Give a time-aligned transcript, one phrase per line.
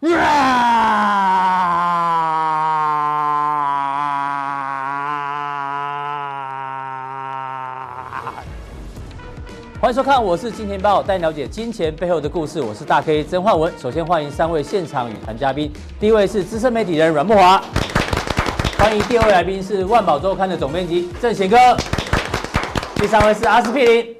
[0.00, 0.08] 欢
[9.90, 12.62] 迎收看，我是金钱爆，带你了解金钱背后的故事。
[12.62, 13.70] 我是大 K 曾焕文。
[13.78, 17.62] 首先欢迎三位现场与谈嘉宾，第一位是资深媒体人阮慕华，
[18.78, 21.76] 欢迎第二位来宾是万宝周刊的总编辑郑贤哥，
[22.94, 24.19] 第三位是阿司匹林。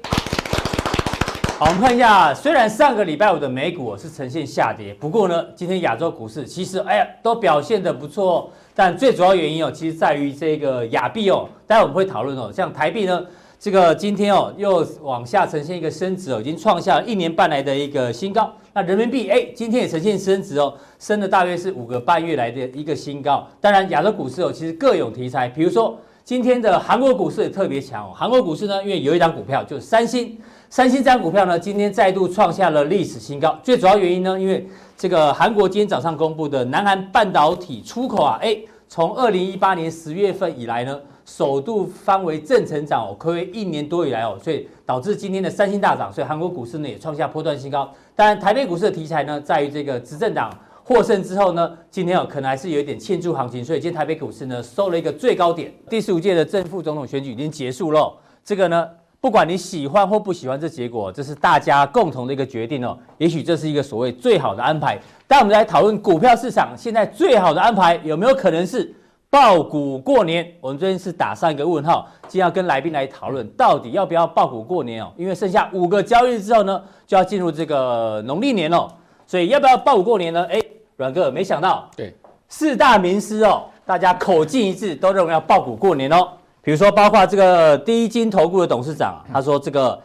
[1.61, 8.49] 好，我们看一下，虽然上个礼拜五的美股是呈现下跌，不过呢，今天亚洲股市其实哎呀都表现得不错。
[8.73, 13.23] 但最主要原因哦，其实在于这个亚币哦，待会我们会讨论哦，像台币呢。
[13.59, 18.51] 这个今天哦，又往下呈现一个升值哦，已经创下一年半来的一个新高。
[18.73, 23.47] 那人民币哎，今天也呈现升值哦，升了大约是五个半月来的一个新高。
[23.59, 25.47] 当然，亚洲股市哦，其实各有题材。
[25.47, 28.13] 比如说今天的韩国股市也特别强哦。
[28.15, 30.35] 韩国股市呢，因为有一档股票就是三星，
[30.71, 33.59] 三星这股票呢，今天再度创下了历史新高。
[33.61, 40.97] 最主要原因呢，因为这个韩国今天早上公布的南韩半导体出口啊，哎，从二零一八年十月份以来呢。
[41.23, 47.89] 首度翻为正成长哦，可谓一年多以来哦，所以导致今天的三星大涨，所以韩国股市呢也创下波段新高。
[48.15, 50.51] 当然，台北股市的题材呢，在于这个执政党
[50.83, 55.71] 获胜之后呢，今天哦可能还是有一点欠注行情，所以今天台北股市呢收了一个最高点。
[55.89, 58.11] 第十五届的正副总统选举已经结束了，
[58.43, 58.89] 这个呢，
[59.21, 62.97] 不管你喜欢或不喜欢这结果，这是大家共同的一个决定哦。
[63.19, 64.99] 也许这是一个所谓最好的安排。
[65.27, 68.93] 但我们来讨论股票市场现在最好的安排有没有可能是？
[69.29, 72.05] 爆股过年，我们最近是打上一个问号。
[72.27, 75.09] 今天要跟来宾来讨论，到底要不要爆股过年哦？
[75.15, 78.93] 因为剩下五个交易日之后呢，就要进入这个农历年了，
[79.25, 80.45] 所以要不要爆股过年呢？
[80.49, 80.61] 哎，
[80.97, 82.13] 阮哥，没想到，对，
[82.49, 86.27] 四大名师哦，大家口径一致，都认为要爆股过年哦。
[86.61, 89.99] 比如说，包括这个第一金投顾的董事长，他说这个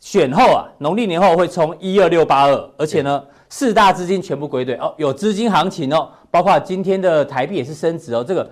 [0.00, 3.22] 选后啊，农历年后会冲一二六八二，而且呢。
[3.50, 8.46] 四大资金全部归队哦，有资金行情哦，包括今天的台币也是升值哦，这个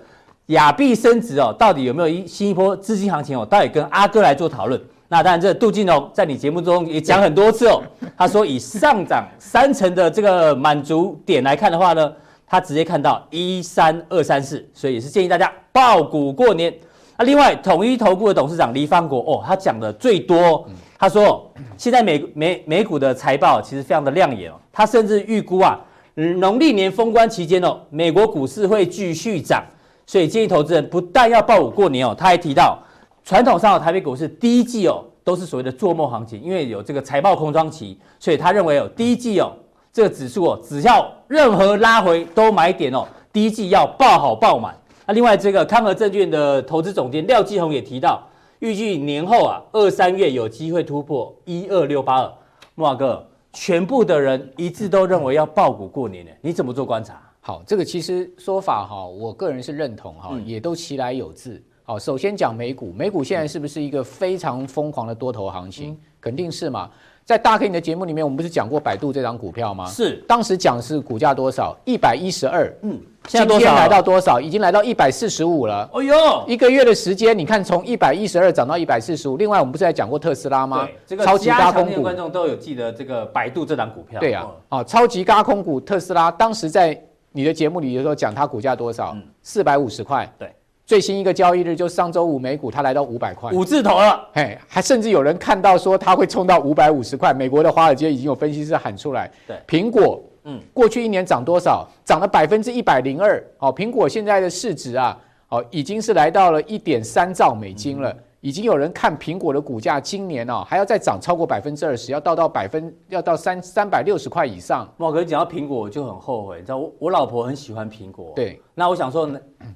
[0.47, 3.45] 亚币升值哦，到底有没有一新一波资金行情哦？
[3.45, 4.81] 到底跟阿哥来做讨论。
[5.07, 7.79] 那当然，这杜金龙在你节目中也讲很多次哦，
[8.17, 12.11] 他说以上涨三成的这个满足点来看的话呢，
[12.47, 16.73] 他直接看到一三二三四，所以也是建议大家抱股过年。
[17.17, 20.67] 那另外统一投顾的董事长黎方国哦，他讲的最多。
[20.99, 24.55] 他说，现在美美美股的财报其实非常的亮眼哦。
[24.71, 25.79] 他甚至预估啊，
[26.15, 29.63] 农历年封关期间哦，美国股市会继续涨，
[30.05, 32.79] 所以建议投资人不但要报股过年哦，他还提到，
[33.23, 39.51] 传统上的台北股市第一季哦都是所谓的做梦行情，因为有这个财报空窗期，所以他认为哦第一季哦
[39.91, 44.75] 这个指数哦只要任何拉回都买点哦，第一季要抱好抱满。
[45.07, 48.21] 那另外这个康和证券的投资总监廖继红也提到。
[48.59, 52.33] 预计年后啊，二三月有机会突破一二六八二。
[52.75, 57.21] 慕驊哥，全部的人一致都认为要爆股过年呢，你怎么做观察？
[57.39, 61.63] 好，这个其实说法哈，我个人是认同哈，也都其来有自。
[61.83, 65.97] 好，首先讲美股，美股现在是不是一个非常疯狂的多头行情？
[66.19, 66.89] 肯定是嘛。
[67.27, 69.85] 在大 K 你的节目里面，我们不是讲过百度这张股票吗？
[69.85, 71.77] 是，当时讲是股价多少？
[71.83, 72.73] 一百一十二。
[72.83, 72.97] 嗯。
[73.27, 73.59] 现在多少？
[73.59, 74.39] 今天来到多少？
[74.39, 75.89] 已经来到一百四十五了。
[75.91, 76.15] 哦呦，
[76.47, 79.35] 一个月的时间，你看从一百一十二涨到一百四十五。
[79.35, 80.87] 另外，我们不是还讲过特斯拉吗？
[81.05, 84.21] 这个超级高空股，观众都有记得这个百度这张股票。
[84.21, 86.97] 对啊，哦，超级高空股特斯拉，当时在
[87.33, 89.13] 你的节目里的时候讲它股价多少？
[89.43, 90.33] 四百五十块。
[90.39, 90.49] 对，
[90.87, 94.25] 最新一个交易日就上周五美股，它来到五百块，五字头了。
[94.31, 97.33] 嘿，还甚至有人看到说它会冲到五百五十块。
[97.33, 99.29] 美国的华尔街已经有分析师喊出来。
[99.45, 100.23] 对，苹果。
[100.45, 101.85] 嗯，过去一年涨多少？
[102.05, 103.43] 涨了百分之一百零二。
[103.57, 105.17] 哦，苹果现在的市值啊，
[105.49, 108.15] 哦，已经是来到了一点三兆美金了。
[108.47, 114.87] 已经有人看苹果的股价，今年哦还要再涨超过百分之二十，要到到百分要到三三百六十块以上。
[114.99, 118.31] 哇，可是讲到苹果，我就很后悔，你知道我我老婆很喜欢苹果。
[118.37, 119.29] 对，那我想说，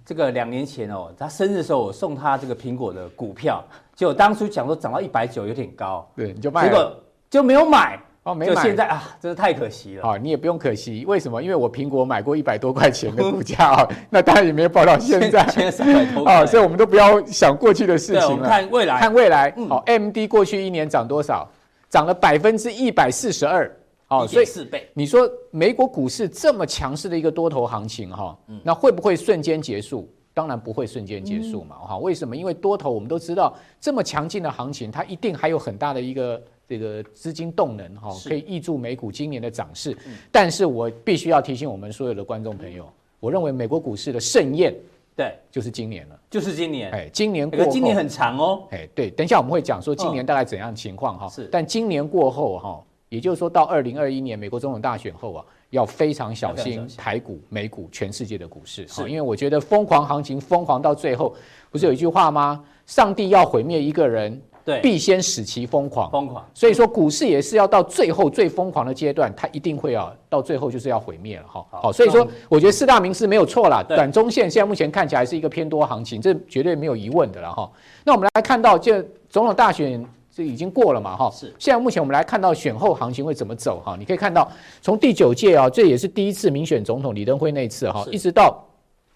[0.06, 3.62] 这个两年前哦，她生日的时候，我送她这个苹果的股票，
[3.94, 6.96] 结果当初讲说涨到一百九有点高，对，你就卖了，结果
[7.30, 8.00] 就没有买。
[8.24, 8.54] 哦，没买。
[8.54, 10.04] 就现在啊，真是太可惜了。
[10.04, 11.42] 啊、哦，你也不用可惜，为什么？
[11.42, 15.48] 因为我苹果买过一百多块钱的股价啊，那当然也没有报到现在。
[15.48, 16.24] 现在三百多。
[16.26, 19.00] 啊、哦，所以我们都不要想过去的事情了，我们看未来。
[19.00, 19.52] 看未来。
[19.58, 19.68] 嗯。
[19.68, 21.50] 好、哦、，AMD 过去一年涨多少？
[21.90, 23.70] 涨了百分之一百四十二。
[24.10, 24.88] 哦，所以四倍。
[24.94, 30.08] 你说美国股市这么强势的一个多头行情哈，嗯，那会不会瞬间结束？
[30.34, 31.76] 当然不会瞬间结束嘛。
[31.76, 32.36] 哈、嗯，为什么？
[32.36, 36.40] 因为多头我们都知道，这么强劲的行情，它一定还有很大的一个。
[36.72, 39.94] 这个资金动能哈，可以挹注美股今年的涨势。
[40.32, 42.90] 但是我必须要提醒我们所有的观众朋友，
[43.20, 44.74] 我认为美国股市的盛宴，
[45.14, 46.90] 对，就是今年了，就是今年。
[46.92, 48.64] 哎，今年过，今年很长哦。
[48.72, 51.28] 哎，对，等一下我们会讲说今年大概怎样情况哈。
[51.28, 58.88] 是，但今年过后哈，也就是说到二零二一年美国总统大选后啊，要非常小心台股、美股、全世界的股市。
[58.88, 61.36] 是，因为我觉得疯狂行情疯狂到最后，
[61.70, 62.64] 不是有一句话吗？
[62.86, 64.42] 上帝要毁灭一个人。
[64.64, 66.10] 对，必先使其疯狂。
[66.12, 71.66] 疯狂，所以说股市也是要到最后最疯狂的阶段，它一定会要到最后就是要毁灭了哈。
[71.72, 73.84] 好，所以说我觉得四大名师没有错啦。
[73.88, 77.72] 短中线现在目前看起来是一个偏多行情，这绝对没有疑问的了哈。
[78.04, 81.32] 那我们来看到，就总统大选这已经过了嘛哈。
[81.32, 81.54] 是。
[81.58, 83.96] 现在目前我们来看到选后行情会怎么走哈？
[83.98, 84.50] 你可以看到
[84.82, 88.64] 从第九届啊，这也是第一次民选总统李登辉那次哈，一直到。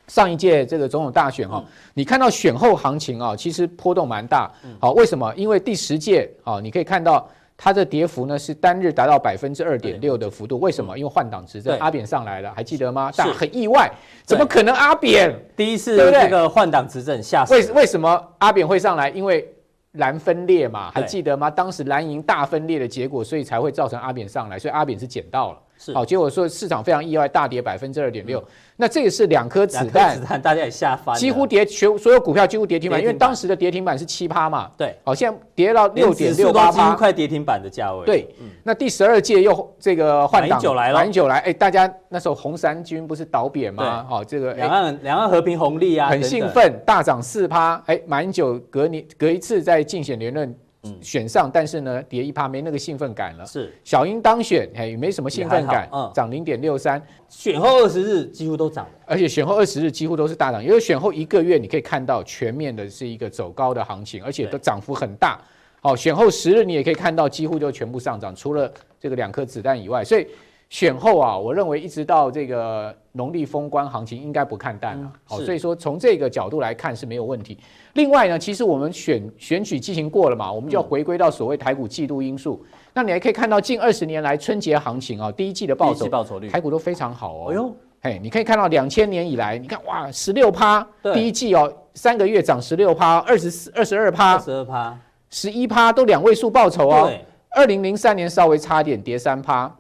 [0.07, 1.63] 上一届这个总统大选哈，
[1.94, 4.52] 你看到选后行情啊，其实波动蛮大。
[4.80, 5.34] 好，为什么？
[5.36, 10.60] 因为第十届啊，你可以看到它的跌幅呢是单日达到百分之二点六的幅度。
[10.60, 10.98] 为什么？
[10.98, 13.12] 因为换党执政，阿扁上来了，还记得吗？
[13.16, 13.92] 但很意外，
[14.24, 17.44] 怎么可能阿扁第一次这个换党执政下？
[17.46, 19.10] 为为什么阿扁会上来？
[19.10, 19.52] 因为
[19.94, 21.50] 蓝分裂嘛，还记得吗？
[21.50, 25.57] 当时蓝营大分裂的结果，所以才会造成阿扁上来，所以阿扁是捡到了。
[25.94, 28.44] 好，结果说市场非常意外，大跌百分之二点六。
[28.77, 34.69] 那这也是两颗子弹，子弹大家也吓翻，几乎跌全所有股票几乎跌停板，因为当时的跌停板是七趴嘛。
[34.77, 38.06] 对，好，现在跌到六点六八趴，快跌停板的价位。
[38.06, 38.27] 对，
[38.63, 44.06] 那第十二届又这个换挡，马英九来了，马英九来，哎，大家那时候红三军不是倒扁吗？
[44.10, 47.81] 好，这个两岸两岸和平红利啊，很兴奋，大涨四趴。
[47.86, 50.54] 哎，马英九隔年隔一次在竞选连任。
[51.01, 53.45] 选上，但是呢，跌一趴没那个兴奋感了。
[53.45, 57.01] 是小英当选，哎，没什么兴奋感，涨零点六三。
[57.27, 65.39] 选后二十日几乎都涨了，而且选后二十日几乎都是大涨，因为选后一个月你可以看到全面的是一个走高的行情，而且都涨幅很大。
[65.81, 70.27] 好，选后十日你也可以看到几乎就全部上涨，除了这个两颗子弹以外，所以。
[70.75, 75.10] 选后啊，我认为一直到这个农历封关行情应该不看淡了。
[75.24, 77.57] 好，所以说从这个角度来看是没有问题。
[77.94, 82.62] 另外呢，其实我们选选举进行过了嘛，我们就要回归到所谓台股季度因素。
[82.94, 87.51] 那你还可以看到近二十年来春节行情啊，第一季的报酬报酬率，台股都非常好哦。
[87.51, 95.00] 哎呦，嘿，你可以看到两千年以来，你看哇，十六趴，第一季哦，三个月涨十六趴，二十四、二十二趴，二十二趴，
[95.30, 97.10] 十一趴都两位数报酬哦。
[97.56, 99.74] 二零零三年稍微差点跌三趴。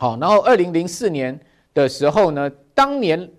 [0.00, 1.38] 好，然后二零零四年
[1.74, 3.30] 的时候呢，当年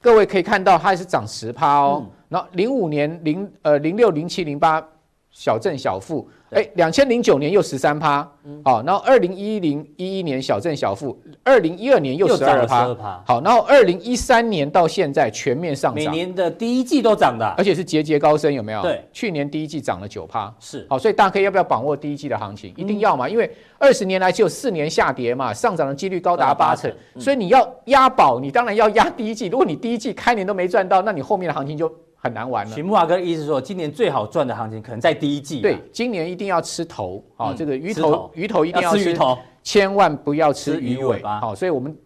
[0.00, 2.04] 各位可以看到它还是涨十趴哦。
[2.28, 4.84] 然后零五年零呃零六零七零八
[5.30, 6.28] 小正小负。
[6.50, 8.26] 哎，两千零九年又十三趴，
[8.64, 11.14] 好，然后二零一零一一年小正小负，
[11.44, 12.86] 二零一二年又十二趴，
[13.26, 18.80] 好，然后二零一三年到现在全面上涨，每年的第一季都涨的，而且是节节高升，有没有？
[18.80, 22.72] 对，去年第一季涨了九趴，是，好，所以大家要不要把握第一季的行情？
[22.78, 29.48] 一定要嘛，因为二十年来只有四年下跌嘛，上涨的几率高达八成，所以你要押宝，你当然要押第一季。
[29.48, 31.92] 如果你第一季开年都没赚到，那你后面的行情就。
[32.18, 32.74] 很难玩了。
[32.74, 35.60] 徐木华哥的意思说，今年最好赚的行情可能在第一季。
[35.60, 41.22] 对，今年一定要吃头啊，这个鱼头鱼头一定要吃鱼头，千万不要吃鱼尾。
[41.22, 41.96] 好，所以我们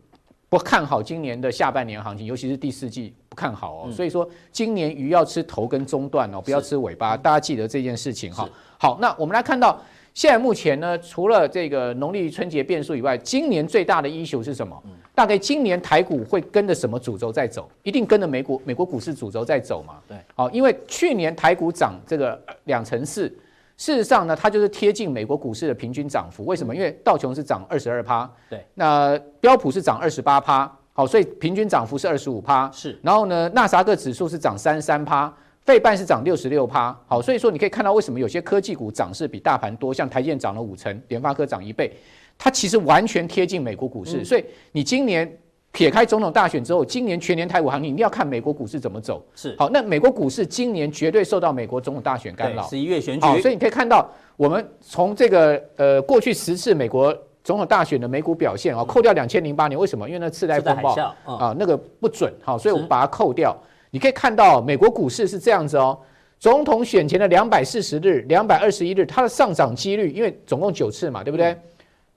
[0.49, 3.91] 不看好今年的下半年行情，尤其是第四季不看好哦。
[3.91, 7.17] 所以说，今年鱼要吃头跟中段哦，不要吃尾巴。
[7.17, 8.49] 大家记得这件事情哈。
[8.79, 9.81] 好，那我们来看到。
[10.14, 14.79] 现在目前呢，除了这个农历春节变数以外，今年最大的 issue 是什么？
[15.14, 17.71] 大概今年台股会跟着什么主轴在走？
[17.83, 19.95] 一定跟着美股美国股市主轴在走嘛？
[20.09, 23.28] 对，好，因为去年台股涨这个两成四，
[23.76, 26.45] 事实上呢，它就是贴近美国股市的平均涨幅。
[26.47, 26.75] 为什么？
[26.75, 32.99] 因为道琼是涨二十二趴，对，那标普是涨二十八趴，好，所以平均涨幅是二十五趴，是。
[33.02, 35.33] 然后呢，纳斯达克指数是涨三十三趴。
[35.64, 41.97] 费半是涨六十六趴，好，所以说你可以看到为什么有些科技股涨势比大盘多，像台积电涨了五成，联发科涨一倍，
[42.38, 44.24] 它其实完全贴近美国股市。
[44.24, 45.30] 所以你今年
[45.70, 49.24] 撇开总统大选之后，今年全年台股行情一定要看美国股市怎么走。
[49.34, 52.62] 是，好，那美国股市今年绝对受到美国总统大选干扰。
[52.68, 60.06] 十一月选举，好，所以你可以看到我们从这个呃过去十次美国总统大选的美股表现啊，扣掉两千零八年，为什么？
[60.06, 63.56] 因为那次贷风暴啊，那个不准，好，所以我们把它扣掉。
[63.90, 65.98] 你可以看到，美国股市是这样子哦。
[66.38, 71.56] 总统选前的两百四十日、两百二十一日，它的上涨几率，因为总共九次嘛，对不对？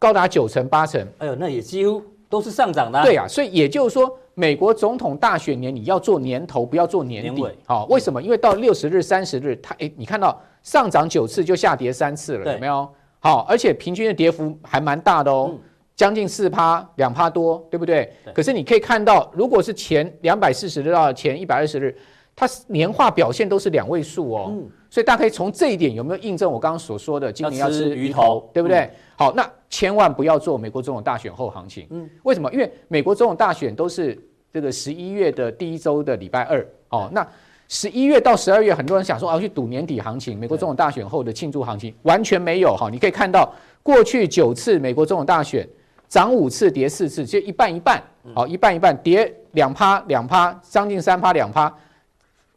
[0.06, 1.04] 高达九成、八成。
[1.18, 3.02] 哎呦，那也几乎都是上涨的。
[3.02, 7.44] 对啊，所以也就是说，美国总统大选年你要做年头，不要做年底。
[7.66, 8.22] 好，为什么？
[8.22, 12.88] 因为到六十日、三十日，它诶，你看到上涨九次就下跌三次了，有没有？
[13.20, 15.56] 好，而且平均的跌幅还蛮大的哦。
[15.96, 18.14] 将近四趴，两趴多，对不对？
[18.26, 18.32] 对。
[18.32, 21.98] 可是你可以看到，如果是前两百四十日到前一百二十日，
[22.36, 24.52] 它年化表现都是两位数哦。
[24.52, 24.70] 嗯。
[24.92, 28.80] 所以大家可以从这一点有没有印证我刚刚所说的，今年要吃鱼头，对不对？
[28.80, 31.86] 嗯、好，那千万不要做美国总统大选后行情。
[31.89, 32.10] 嗯。
[32.24, 32.50] 为什么？
[32.53, 34.17] 因为美国总统大选都是
[34.53, 36.65] 这个十一月的第一周的礼拜二。
[36.88, 37.10] 哦。
[37.12, 37.27] 那
[37.67, 42.89] 十一月到十二月，很多人想说啊，要去赌年底行情，美国总统大选后的庆祝行情，完全没有哈。
[42.89, 43.53] 你可以看到
[43.84, 45.67] 过去九次美国总统大选。
[46.08, 48.01] 涨五次跌四次，就一半一半，
[48.36, 51.75] 好，一半一半，跌两趴两趴，将近三趴两趴。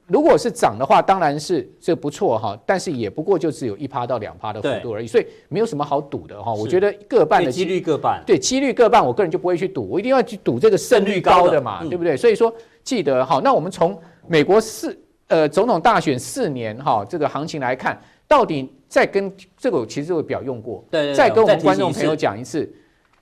[0.09, 6.51] 如果是涨的话，当然是这不错哈，但是也不过就只有一趴到两趴的幅度而已，所以没有什么好赌的哈。
[6.51, 12.17] 我觉得各半的几率各半，对，几率各半，我个人就不会去赌，我一定要去赌这个胜率高的嘛，对不对？
[12.17, 12.51] 所以说
[12.83, 22.67] 记得哈，那我们从美国四呃总统大选四年哈这个行情来看，到底再跟这个我其实我表用过，对，再跟我们观众朋友讲一次，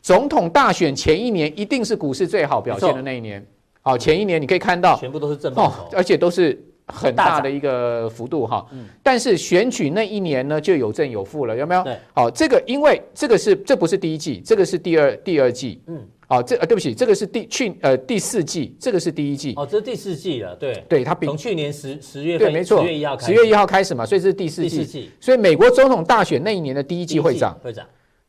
[0.00, 3.44] 总统大选前一年一定是股市最好表现的那一年，
[3.82, 6.56] 好，前一年你可以看到全部都是正报酬，而且都是。
[6.86, 8.64] 很大的一个幅度哈，
[9.02, 11.82] 但是选举那一年呢，就有正有负了，有没有？
[11.82, 27.84] 对，好，这个因为这个是这不是第一季，这个是第二第二季，嗯，好，这呃对不起，这个是第去呃第四季，这个是第一季，哦，这是第四季了，对，对，它比从去年十十月份，对，没错，十月一号十月一号开始嘛，所以这是第四季，所以美国总统大选那一年的第一季会涨，会涨。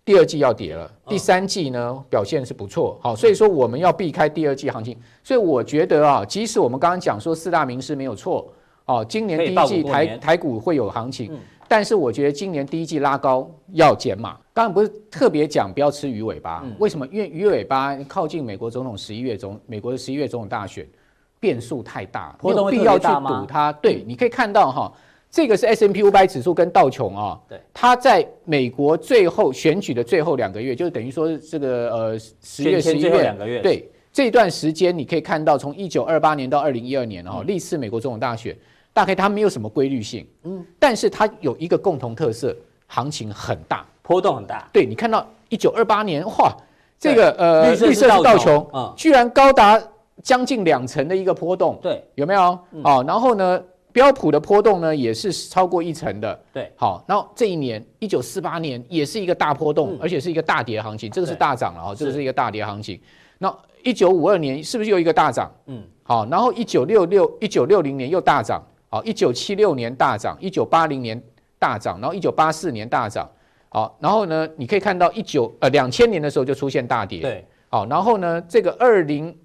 [0.08, 8.50] 第二季要跌了，第三季呢表现是不错，好，所以说我们要避开第二季行情，所以我觉得啊，即使我们刚刚讲说四大名师没有错。
[8.86, 11.38] 哦，今年第一季台台股会有行情，
[11.68, 14.38] 但是我觉得今年第一季拉高要减码。
[14.54, 17.06] 刚刚不是特别讲不要吃鱼尾巴，为什么？
[17.08, 20.88] 因为鱼尾巴靠近美国总统十一月总美国的十一月总统大选，
[21.38, 23.74] 变数太大，没有必要去赌它。
[23.74, 24.90] 对，你可以看到哈，
[25.30, 38.58] 这个是 S&P 五百指数跟道琼啊，对，它在美国最后选举的最后两个月，就等于说这个呃十月十一月两个月，对这段时间你可以看到，从一九二八年到二零一二年哦，历次美国总统大选。
[38.94, 42.58] 大概它没有什么规律性，嗯，但是它有一个共同特色，
[42.88, 44.68] 行情很大，波动很大。
[44.74, 46.52] 对，你看到一九二八年，哇，
[46.98, 49.80] 这个呃绿色是道琼，居然高达
[50.24, 52.42] 将近两成的一个波动，对，有没有？
[52.84, 53.62] 哦，然后呢，
[53.98, 63.02] 标普的波动呢也是超过一成的，对，好，然后这一年一九四八年也是一个大波动，而且是一个大跌行情，这个是大涨了哦，这个是一个大跌行情。
[63.40, 63.52] 那
[63.84, 65.52] 一九五二年是不是又一个大涨？
[65.66, 68.62] 嗯，好，然后一九六六一九六零年又大涨。
[68.90, 71.20] 好，一九七六年大涨，一九八零年
[71.58, 73.28] 大涨，然后一九八四年大涨。
[73.70, 77.22] 好，然后呢，你可以看到一九呃两千年的时候就出现大跌。
[77.22, 77.44] 对。
[77.70, 79.36] 好，然后呢，这个二零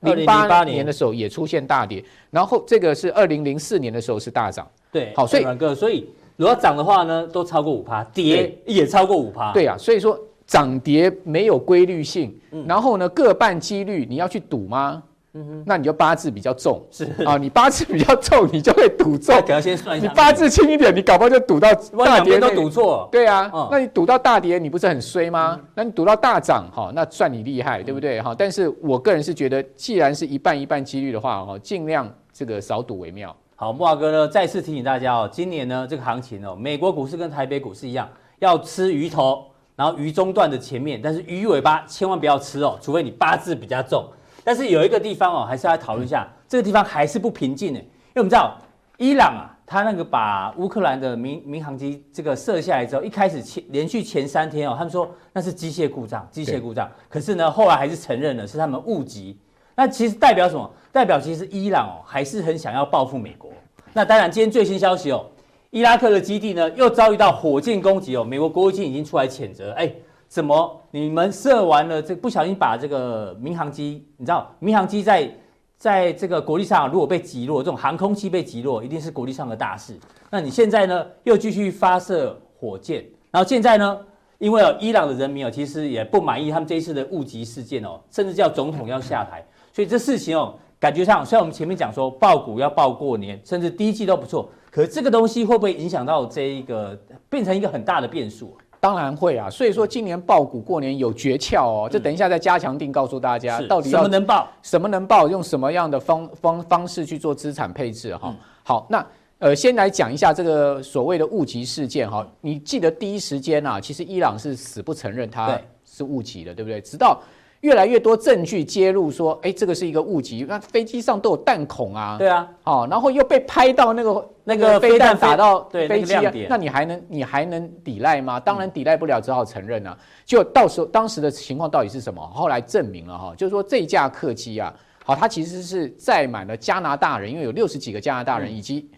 [0.00, 4.66] 零八年的时候也出现大跌，然后这个是二零零四年的时候是大涨。
[4.90, 5.12] 对。
[5.14, 9.52] 好，所以哥，所以如果涨的话呢，都超过五趴，跌也超过五趴。
[9.52, 12.34] 对啊，所以说涨跌没有规律性，
[12.66, 15.02] 然后呢，各半几率，你要去赌吗？
[15.32, 19.34] 嗯哼，那你就八字比较重，是啊，你八字比较重，你就会赌中。
[19.42, 21.72] 可能先算一下，你八字轻一点，你搞不好就赌到
[22.04, 23.08] 大跌都赌错。
[23.12, 25.60] 对啊，那你赌到大跌，你不是很衰吗？
[25.74, 28.20] 那你赌到大涨，哈，那算你厉害，对不对？
[28.20, 33.34] 哈，但是我个人是觉得，既然是一半一半几率的话，哈，尽量这个少赌为妙。
[33.54, 38.08] 好，木华哥呢，再次提醒大家哦，今年呢这个行情哦，美国股市跟台北股市一样，
[38.40, 39.44] 要吃鱼头，
[39.76, 44.04] 然后鱼中段的前面，但是鱼尾巴千万不要吃哦，除非你八字比较重。
[44.42, 47.78] 但是有一个地方哦，还是要讨论一下，这个地方还是不平静呢。
[47.78, 48.56] 因为我们知道，
[48.96, 56.90] 伊朗啊，他那个把乌克兰的民民航机这个射下来之后，一开始前连续前三天哦，他们说那是机械故障，机械故障。
[57.08, 59.38] 可是呢，后来还是承认了是他们误击。
[59.76, 60.70] 那其实代表什么？
[60.90, 63.50] 代表其实伊朗哦，还是很想要报复美国。
[63.92, 65.24] 那当然，今天最新消息哦，
[65.70, 69.92] 伊拉克的基地呢又遭遇到火箭攻击哦，美国国务卿已经出来谴责，哎。
[70.30, 70.80] 怎么？
[70.92, 75.28] 你们射完了，这不小心把这个民航机，你知道，民航机在
[75.76, 79.98] 在这个国际上如果被击落，这种航空器被击落，一定是国际上的大事。
[80.30, 83.98] 那你现在呢，又继续发射火箭，然后现在呢，
[84.38, 89.44] 因为伊朗的人民哦，其实也不满意他们这一次的误击事件哦，甚至叫总统要下台。
[89.72, 96.96] 所以这事情哦，感觉上虽然我们前面讲说爆股要爆过年，甚至第一季都不错，可是这个东西会不会影响到这一个
[97.28, 98.56] 变成一个很大的变数？
[98.80, 108.34] 当然会啊，所以说今年爆股过年有诀窍哦，这等一下再加强定告诉大家，到底什么能爆，什么能爆，用什么样的方方方式去做资产配置哈。
[108.64, 109.06] 好，那
[109.38, 116.80] 呃先来讲一下这个所谓的误击事件哈，你记得第一时间啊，其实伊朗是死不承认它是误击的，对不对？
[116.80, 117.20] 直到。
[117.60, 122.16] 越来越多证据揭露说，哎，这个是一个误击，那飞机上都有弹孔啊。
[122.18, 128.40] 对啊，好，然后又被拍到那个那个飞弹打到飞机啊，那你还能你还能抵赖吗？
[128.40, 129.96] 当然抵赖不了，只好承认啊。
[130.24, 132.26] 就到时候当时的情况到底是什么？
[132.28, 134.72] 后来证明了哈，就是说这架客机啊，
[135.04, 138.88] 好，它其实是载满了加拿大人，因为有六十几个加拿大人以及。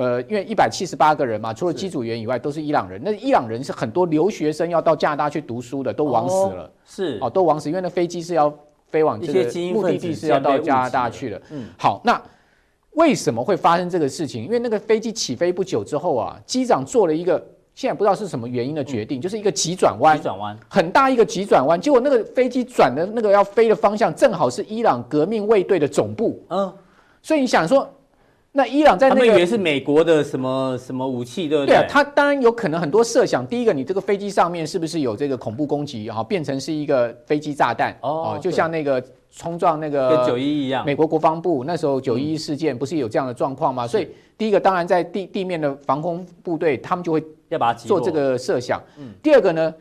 [0.00, 2.98] 呃，因为一百七十八个人嘛，除了机组员以外都是伊朗人。
[3.04, 6.72] 那伊朗人是很多留学生要到加拿大去读书的，都枉死了。
[6.86, 8.50] 是哦，都枉死，因为那飞机是要
[8.88, 9.42] 飞往这个
[9.74, 11.42] 目的地是要到加拿大去的。
[11.50, 12.18] 嗯，好，那
[12.92, 14.42] 为什么会发生这个事情？
[14.42, 26.72] 因为那个飞机起飞不久之后啊，机长做了一个现在不知道是什么原因的决定，嗯、就是一个急转弯，急转弯很大一个急转弯，结果那个飞机转的那个要飞的方向正好是伊朗革命卫队的总部，嗯，
[27.20, 27.86] 所以你想说。
[28.52, 31.74] 那伊朗在那个，他们以为是美国的什么什么武器，对不对？
[31.74, 33.46] 对啊，他当然有可能很多设想。
[33.46, 36.10] 第一个，你这个飞机上面是不是有这个恐怖攻击？
[36.10, 43.86] 哈，变成是一个飞机炸弹哦，就像那个冲撞那个跟九一一样，美国国防部那时候九一一事件不是有这样的状况吗？
[43.86, 48.82] 所以第一个，当然在地地面的防空部队，他们就会要把它做这个设想。
[48.98, 49.72] 嗯，第二个呢？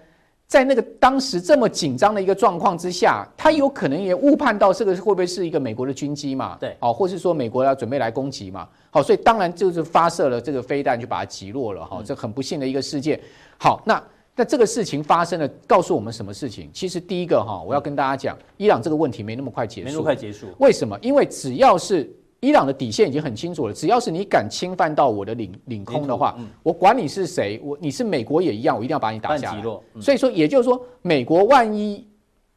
[0.50, 6.58] 在那个当时这么紧张的一个状况之下，他有可能也误判到这个会不会是一个美国的军机嘛？
[6.60, 8.68] 对，哦，或是说美国要准备来攻击嘛？
[8.90, 12.02] 好，所以当然就是发射了这个飞弹，就把它击落了哈。
[12.04, 13.22] 这很不幸的一个事件。
[13.60, 14.04] 好，那
[14.36, 16.68] 那这个事情发生了，告诉我们什么事情？
[16.74, 20.48] 其实第一个哈，我要跟大家讲，伊朗这个问题没那么快结束，没那么快结束。
[20.58, 20.98] 为什么？
[21.00, 22.12] 因为只要是。
[22.42, 29.62] 伊朗的底线已经很清楚了，只要是你敢侵犯到我的领领空的话，我管你是谁，我你是美国也一样，我一定要把你打下来。
[30.00, 32.08] 所以说，也就是说，美国万一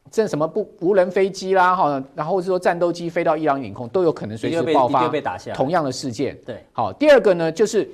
[0.09, 5.09] 这什么不无人飞机啦，哈，然后是说战斗机飞到伊朗领空，都有可能随时爆发
[5.53, 6.37] 同样的事件。
[6.45, 7.89] 对，好，第二个呢，就是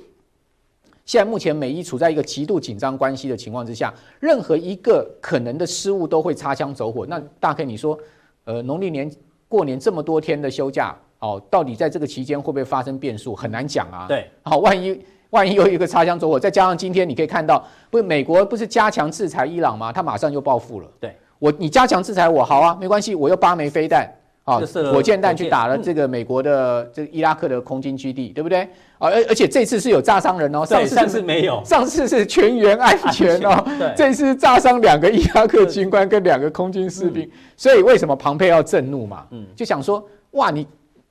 [1.04, 7.04] 现在目前美伊处在一个极度紧张关系的情况之下，任何一个可能的失误都会擦枪走火。
[7.04, 7.98] 那大概你说，
[8.44, 9.10] 呃，农历年
[9.48, 10.96] 过年这么多天的休假。
[11.20, 14.06] 哦，到底在这个期间会不会发生变数，很难讲啊。
[14.08, 14.98] 对，好，万一
[15.28, 19.92] 万一又一个擦枪走火，再加上今天你可以看到，不是美国不是加强制裁伊朗吗？
[19.92, 20.88] 他马上就报复了。
[20.98, 24.10] 对，我你加强制裁我，好啊，没关系，我又八枚飞弹
[24.44, 24.60] 啊，
[24.90, 28.62] 火箭弹去打了这个美国的这个伊拉克的空军基地，对不对？
[28.98, 39.26] 啊，而而且这次是有炸伤人哦，上次是没有，上次是全员安全哦，对，这次炸伤两个伊拉克军官跟两个空军士兵，所以为什么庞佩要震怒嘛？
[39.32, 40.66] 嗯，就想说，哇，你。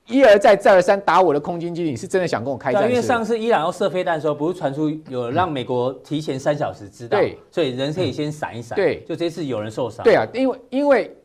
[0.06, 2.88] 一而再，再而三打我的空军基地，你是真的想跟我开战？
[2.88, 8.74] 因为上次伊朗要射飞弹的时候，不是传出有让美国提前三小时知道，对，所以人可以先闪一闪。
[8.74, 10.02] 对，就这次有人受伤。
[10.02, 11.16] 对啊，因为因为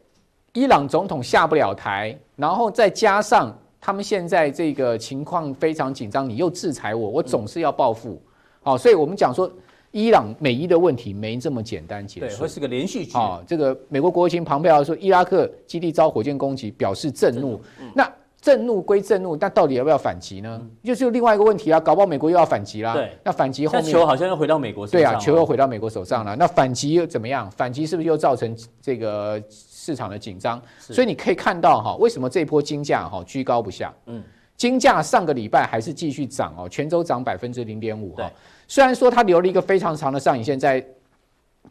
[0.54, 8.21] 伊朗总统下不了台，然后再加上他们现在这个情况非常紧张，你又制裁我，我总是要报复。
[8.62, 9.52] 好，所以我们讲说，
[9.91, 13.17] 伊朗美伊的问题没这么简单结束，对，会是个连续剧。
[13.17, 17.60] 啊，这个美国国务卿庞佩奥说，伊拉克基地遭火箭攻击，表示震怒。
[17.93, 18.12] 那
[18.45, 20.62] 震怒归震怒，但到底要不要反击呢？
[20.84, 22.93] 就是另外一个问题啊，搞不好美国又要反击啦。
[22.93, 25.01] 对，那反击后面球好像又回到美国手上。
[25.01, 26.36] 对啊，球又回到美国手上了。
[26.36, 27.49] 那反击又怎么样？
[27.49, 30.62] 反击是不是又造成这个市场的紧张？
[30.77, 33.91] 所以你可以看到哈，为什么这一波金价哈居高不下？
[34.05, 34.21] 嗯，
[34.55, 38.31] 金价上个礼拜还是继续涨哦，全周涨百分之零点五哈。
[38.67, 40.86] 虽然说它留了一个非常长的上影线在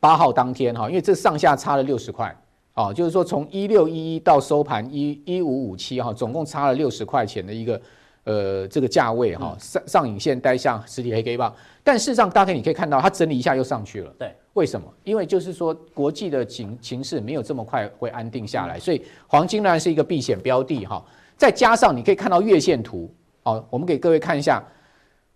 [0.01, 2.37] 八号当天哈，因为这上下差了六十块。
[2.75, 7.81] 哦，就是说从一六一一到收盘一一五五七哈，总共差了六十块钱的一个
[8.25, 14.13] 呃这个价位哈，上上影线带向实体黑 K 棒，但事实上大概你可以看到它整理一下又上去了。
[14.19, 14.93] 对，为什么？
[15.05, 21.05] 因为就是说国际的情情势没有这么快会安定下来，所以黄金呢是一个避险标的哈。
[21.37, 23.09] 再加上你可以看到月线图，
[23.45, 24.61] 好，我们给各位看一下，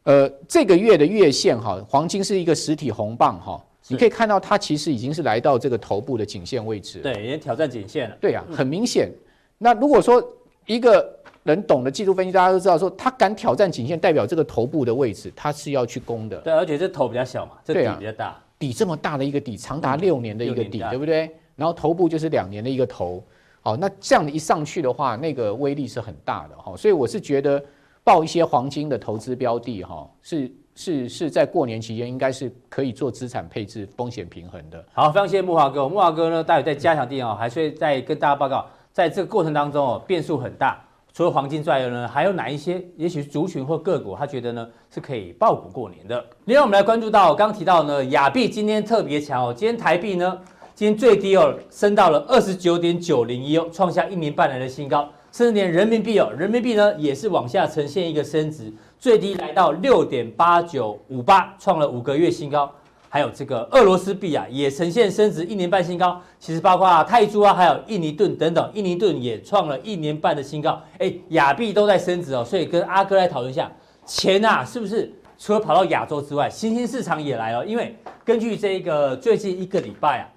[0.02, 3.64] 呃，这个月的月线哈，黄金是一个实体红棒哈。
[3.88, 8.16] 你可以看到，它其实已经是来到这个头部的颈线位置，对，已经挑战颈线了。
[8.20, 9.10] 对啊，很明显。
[9.56, 10.22] 那如果说
[10.66, 16.36] 一个人懂得技术分析，大家都知道说，他敢挑战颈线，代表这个头部的位置，他是要去攻的。
[16.38, 21.30] 对，而且这头比较小嘛，这底比较大，底这么大的一个底，长达六年的一个底，对不对？
[21.56, 23.24] 然后头部就是两年的一个头，
[23.62, 26.76] 好，那这样的一上去的话，那个威力是很大的哈。
[26.76, 27.64] 所以我是觉得
[28.04, 30.50] 报一些黄金的投资标的哈是。
[30.78, 34.82] 是是在过年期间，应该是可以做资产配置，风险平衡的。
[34.92, 35.88] 好，非常谢谢慕驊哥。
[35.88, 40.80] 慕驊哥呢，待会在加强錠哦，还是会再跟大家报告，在这个过程当中哦，变数很大。
[41.12, 42.80] 除了黄金之外呢，还有哪一些？
[42.96, 46.24] 也许族群或个股，他觉得呢是可以爆股过年的。
[46.44, 49.52] 另外，我们来关注到刚刚提到呢，亚币今天特别强哦。
[49.52, 50.40] 今天台币呢，
[50.76, 55.08] 今天最低哦，升到了二十九点九零一哦，创下一年半来的新高。
[55.30, 58.72] 甚至连人民币哦，人民币呢也是往下呈现一个升值。
[58.98, 62.70] 最低来到六点八九五八，创了五个月新高。
[63.10, 66.20] 还有这个俄罗斯币啊，也呈现升值一年半新高。
[66.38, 70.78] 其实包括啊泰铢啊，还有印尼盾等等，印尼盾也创了一年半的新高。
[70.98, 73.70] 哎，亚币都在升值哦，所以跟阿哥来讨论一下，
[74.04, 77.64] 钱啊是不是除了跑到亚洲之外，新兴市场也来了？
[77.64, 80.28] 因为根据这个最近一个礼拜啊，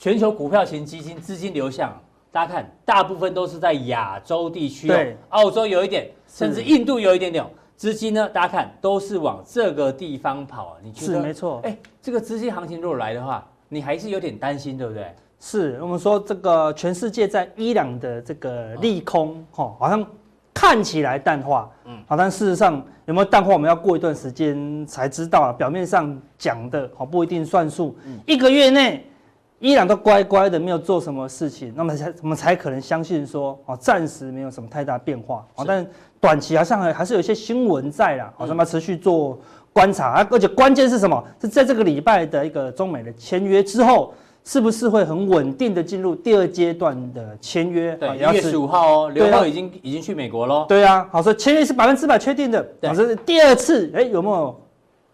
[0.00, 1.96] 全球股票型基金资金流向，
[2.32, 7.44] 大家看，大部分都是在亚洲地区哦，对，澳洲有一点，甚至印度有一点点。
[7.78, 8.28] 资金呢？
[8.30, 10.76] 大家看都是往这个地方跑啊！
[10.82, 11.60] 你觉得是没错。
[11.62, 15.14] 哎，这个资金行情如果来的话，你还是有点担心，对不对？
[15.38, 20.04] 是我们说这个全世界在伊朗的这个利空，哈，好像
[20.52, 25.52] 看起来淡化，嗯，好，但事实上有没有淡化，我们要过一段时间才知道啊。
[25.52, 29.06] 表面上讲的好不一定算数，嗯，一个月内
[29.60, 35.86] 伊朗都乖乖的没有做什么事情，那么才我们才可能相信说，哦，暂时没有什么太大变化，啊，但
[36.20, 39.38] 短期好像还还是有一些新闻在啦，好，那么持续做
[39.72, 41.22] 观察啊，而且关键是什么？
[41.40, 44.14] 是在这个礼拜的一个中美的签约之后。
[44.44, 47.94] 是不是会很稳定的进入第二阶段的签约？
[47.96, 50.64] 对，一月十五号哦，刘鹤已经已经去美国喽。
[50.66, 52.62] 对啊，好，所以签约是百分之百确定的。
[52.80, 54.58] 对，这是第二次，哎，有没有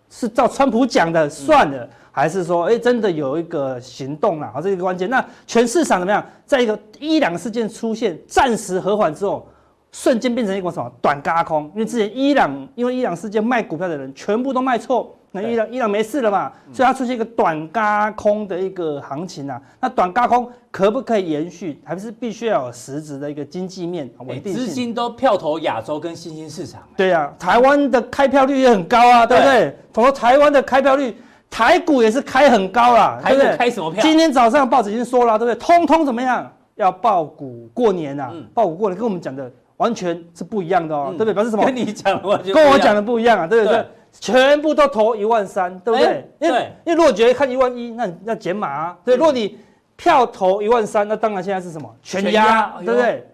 [0.08, 4.48] 是照川普讲的算的，还是说，哎，真的有一个行动了？
[4.52, 5.10] 好，这个关键。
[5.10, 6.24] 那全市场怎么样？
[6.46, 9.48] 在一个伊朗事件出现暂时和缓之后，
[9.94, 11.70] 瞬间变成一个什么短轧空？
[11.72, 15.16] 因为之前伊朗因为伊朗事件卖股票的人全部都卖错。
[15.30, 19.60] 那伊朗伊朗没事了嘛，所以它出现一个短轧空的一个行情啊。
[19.80, 21.80] 那短轧空可不可以延续？
[21.84, 24.66] 还是必须要有实质的一个经济面稳定性？
[24.66, 26.82] 资金都票投亚洲跟新兴市场。
[26.96, 29.76] 对啊，台湾的开票率也很高啊，对不对？
[29.92, 31.16] 从台湾的开票率，
[31.48, 33.56] 台股也是开很高啦，对不对？
[33.56, 34.02] 开什么票？
[34.02, 35.56] 今天早上报纸已经说了，对不对？
[35.56, 36.50] 通通怎么样？
[36.76, 41.34] 要报股过年啊，抱股过年跟我们讲的完全是不一样的哦，对不对？
[41.34, 41.64] 表示什么？
[41.64, 43.84] 跟你讲的完全跟我讲的不一样啊，对不对？
[44.20, 46.06] 全部都投一万三，对不对？
[46.06, 48.96] 欸、因为因为如果觉得看一万一，那你要减码啊。
[49.04, 49.58] 对，如果你
[49.96, 53.26] 票投一万三，那当然现在是什么全压，对不对？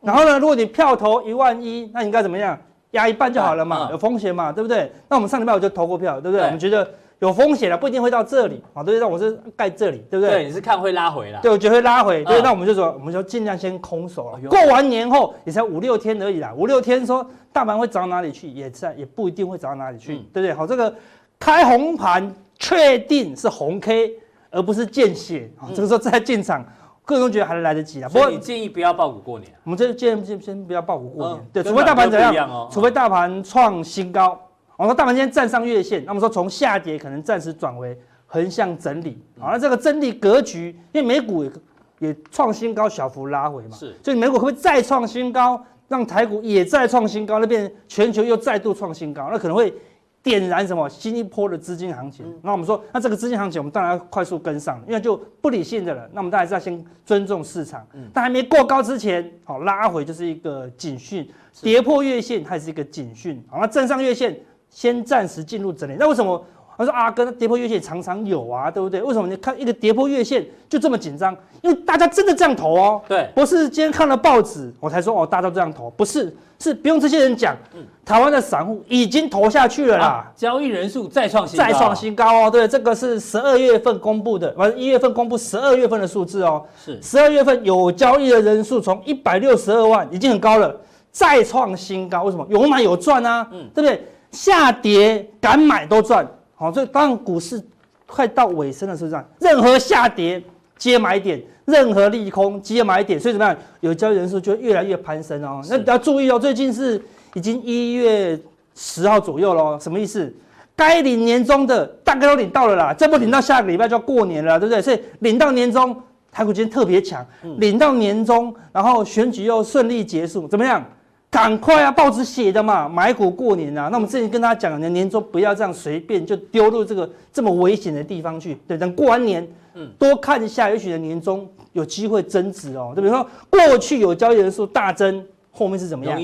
[0.00, 2.56] 然后呢，如果你票投一万一，那你应该怎么样？
[2.92, 4.90] 压一半就好了嘛，有风险嘛，对不对？
[5.08, 6.40] 那我们上礼拜我就投过票，对不对？
[6.40, 6.88] 对我们觉得。
[7.20, 8.82] 有风险了，不一定会到这里啊。
[8.82, 10.30] 对，那我是盖这里，对不对？
[10.30, 11.40] 对，你是看会拉回了。
[11.42, 12.22] 对，我觉得会拉回。
[12.24, 14.38] 对，那我们就说，我们就尽量先空手了。
[14.48, 20.52] 过完年后也才五六天而已啦，五六天说大盘会涨到哪里去，也在也不一定会涨到哪里去，对不对？
[20.52, 20.94] 好，这个
[21.40, 24.12] 开红盘确定是红 K，
[24.50, 25.66] 而不是见血啊。
[25.74, 26.64] 这个时候再进场，
[27.04, 28.08] 个人都觉得还来得及啊。
[28.08, 29.52] 不过你建议不要抱股过年。
[29.64, 32.68] 我们这建议先先不要抱股过年，对，除非大盘怎样？
[32.70, 34.40] 除非大盘创新高。
[34.78, 41.50] 我说大盘今天站上月线，那么说从下跌可能暂时转为横向整理，好，那这个整理格局，因为美股也
[41.98, 49.74] 也创新高，小幅拉回嘛，是，所以美股会不会再创新高，让台股也再创新高，那变全球又再度创新高，那可能会
[50.22, 52.32] 点燃什么新一波的资金行情。
[52.42, 61.28] 那我们说，那这个资金行情，我们当然要快速跟上，因为就不理性的了，那我们当然是要先尊重市场，但还没过高之前，好，拉回就是一个警讯，
[61.62, 64.38] 跌破月线还是一个警讯，好，那站上月线。
[64.70, 66.44] 先暂时进入整理，那为什么？
[66.76, 69.02] 他说啊，跟跌破月线常常有啊，对不对？
[69.02, 71.36] 为什么你看一个跌破月线就这么紧张？
[71.60, 86.96] 因为大家真的这样投哦，对，不是今天看了报纸我才说哦，大家都这样投，不是，是不用这些人讲，嗯，台湾的散户已经投下去了啦，啊、交易人数再创新高，再创新高哦，对，这个是十二月份公布的，完一月份公布十二月份的数字哦，是。
[87.02, 90.72] 十二月份有交易的人数从一百六十二万已经很高了，
[91.10, 92.46] 再创新高，为什么？
[92.48, 94.06] 有买有赚啊，嗯，对不对？
[94.30, 97.62] 下跌敢买都赚，好，所以当股市
[98.06, 100.42] 快到尾声的时候，任何下跌
[100.76, 103.56] 接买点，任何利空接买点，所以怎么样？
[103.80, 105.60] 有交易人数就越来越攀升哦。
[105.68, 107.00] 那你要注意哦，最近是
[107.34, 108.38] 已经一月
[108.74, 110.32] 十号左右喽，什么意思？
[110.76, 114.80] 该领年终的大概都领到了啦，再不领到下个礼拜就要过年了，对不对？
[114.80, 117.26] 所以领到年终，台股今天特别强，
[117.58, 120.84] 领到年终，然后选举又顺利结束，怎么样？
[121.30, 121.90] 赶快啊！
[121.90, 123.88] 报纸写的嘛，买股过年啊。
[123.88, 128.56] 那我们之前跟大家讲的，年终不要这样随便就丢入这个这么危险的地方去。
[128.66, 132.92] 对，等过完年，嗯，多看一下，也许的年终有机会增值哦。
[132.94, 136.18] 对比如说过去有交易人数大增，后面是怎么样？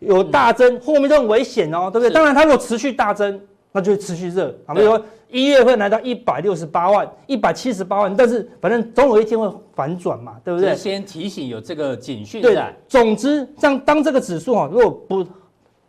[0.00, 2.10] 有大增，后面都很危险哦，对不对？
[2.10, 3.40] 当然，它如果持续大增，
[3.74, 4.72] 那就会持续热好。
[4.72, 5.04] 比如说。
[5.30, 10.76] 一月份来到一百六十八万、一百七十八万，但是反正总有一天会反转嘛，对不对？
[10.76, 12.40] 先提醒有这个警讯。
[12.40, 15.26] 对的，总之，像当这个指数啊，如果不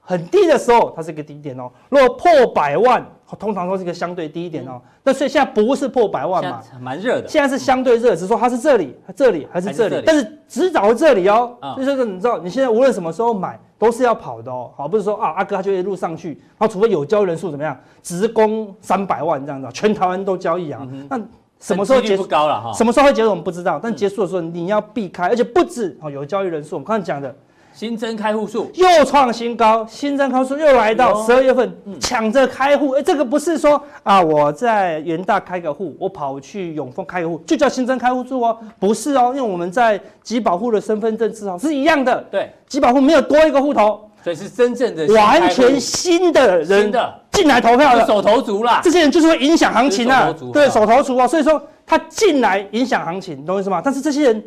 [0.06, 3.06] 很低的时候，它是一个低点哦；如果破百万，
[3.38, 4.80] 通常都是一个相对低点哦。
[5.04, 7.28] 那所以现在不是破百万嘛，蛮热的。
[7.28, 11.58] 现在是相对热，只是说它是这里、这里还是这里，但是只找这里哦。
[11.76, 13.60] 就是说，你知道，你现在无论什么时候买。
[13.78, 21.20] 都是要跑的哦，好，不是说啊，阿哥他就一路上去，然后除非有交易人数怎么样，直攻三百万这样子，全台湾都交易啊，嗯、那
[21.60, 22.24] 什么时候结束？
[22.24, 27.36] 高了哈，什么时候会结束我们不知道，但结束的时候你要避开，而且不止哦，有交易人数，我们刚才讲的。
[27.75, 28.71] 新增开户数。
[28.75, 32.91] 又创新高，新增开户数又来到十二月份，抢着开户。
[32.91, 42.25] 哎，这个不是说啊，我在元大开个户，我跑去永丰开个户，就叫新增开户数哦，不是哦，因为我们在集保户的身份证字号是一样的。
[42.31, 46.89] 对，集保户没有多一个户头，所以是真正的完全新的人
[47.33, 48.79] 进来投票的手头足啦。
[48.81, 53.81] 这些人就是会影响行情啊，对，手头足啊，所以说他进来影响行情，懂我意思吗？
[53.83, 54.43] 但是这些人。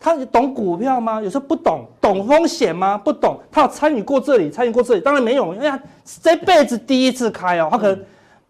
[0.00, 1.20] 他懂股票吗？
[1.20, 2.96] 有时候不懂，懂风险吗？
[2.96, 3.36] 不懂。
[3.50, 5.80] 他有参与过这里，参与过这里，当然没有，因为他
[6.22, 8.00] 这辈子第一次开哦，他可能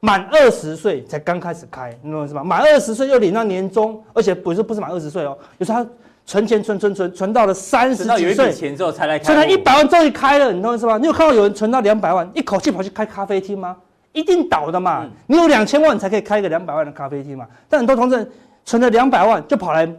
[0.01, 2.45] 满二十岁才刚开始开，你懂我意思吗？
[2.45, 5.91] 满二十岁又领到年终，而且不是不是满二十岁哦，有时候他
[6.27, 10.99] 存钱存存存存到了三十几岁，钱之后才来开，存了一百万终于开了，你懂我意思吗？
[10.99, 13.75] 你有看到有人存到两百万，一口气跑去开咖啡厅吗？
[14.13, 15.01] 一定倒的嘛。
[15.05, 17.47] 嗯、你有两千万才可以开一个两百万的咖啡厅嘛。
[17.71, 18.31] 但很多同志
[18.67, 19.91] 存了两百万就跑来。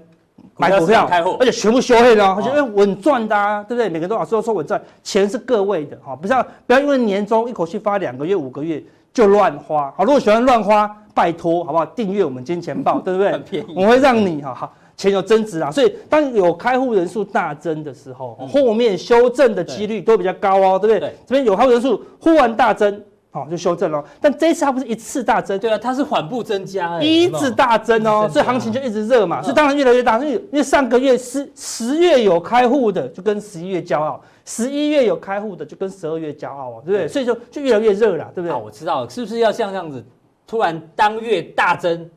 [0.60, 1.08] 买股票，
[1.40, 3.88] 而且全部修黑了，他觉得稳赚的啊，对不对？
[3.88, 9.90] 每个人都老说说稳赚，钱是各位的哈，不要不要因为年终一口气发两个月、五个月就乱花。
[9.96, 11.86] 好，如果喜欢乱花，拜托好不好？
[11.86, 13.32] 订阅我们金钱豹， 对不对？
[13.32, 15.72] 很便宜，我会让你哈好钱有增值啊。
[15.72, 21.16] 所以当有开户人数大增的时候，后面修正的几率都比较高哦，对不对？
[21.26, 23.02] 这边有开户人数忽然大增。
[23.32, 24.04] 好，就修正了。
[24.20, 30.18] 但这一次它不是一次大增，对啊，它是缓步增加，一直大增哦，所以行情就一直热嘛，所以当然越来越大。
[30.18, 37.08] 因为因为上个月十十月有开户的，就跟十一月骄傲；十一月有开户的，就跟十二月骄傲啊，对不对？
[37.08, 38.58] 所以就就越来越热了，对不对？
[38.58, 40.04] 我知道，是不是要像这样子，
[40.48, 42.10] 突然当月大增，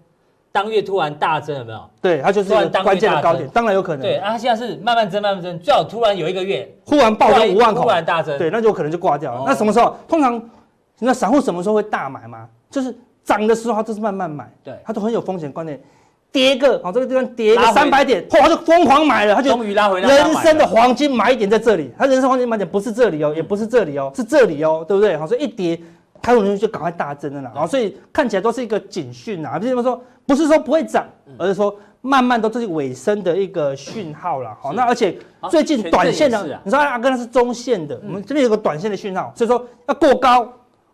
[0.51, 1.91] 当月突然大增，有没有？
[2.01, 2.49] 对，它就是
[2.83, 4.01] 关键的高点，当然有可能。
[4.01, 9.45] 对，啊，它现在是慢慢增，慢慢增，最好突然有一个月忽然暴增五万口，突然大增，对，那就有可能就挂掉了。
[9.47, 9.95] 那什么时候？
[10.09, 10.43] 通常。
[11.05, 12.49] 那散户什么时候会大买吗？
[12.71, 15.81] 就是涨的时候，他就是慢慢买，对，他都很有风险观念。
[16.31, 20.09] 跌个，好，这个地方跌个三百点，嚯，他就疯狂买了，他就终于拉回来。
[20.09, 25.15] 人生的黄金买点在这里，他人生黄金买点不是这里哦，也不是这里哦，是这里哦，对不对？
[25.17, 25.79] 好，所以一跌，
[26.23, 27.53] 开户人数就赶快大增了啦。
[27.55, 31.05] 然后所以看起来都是一个警讯啊，比如说不是说不会涨，
[31.37, 34.57] 而是说慢慢都是尾声的一个讯号了。
[34.59, 35.19] 好，那而且
[35.51, 40.51] 最近短线的，你说阿哥那是中线的，我们这边有个短线的讯号，所以说要过高。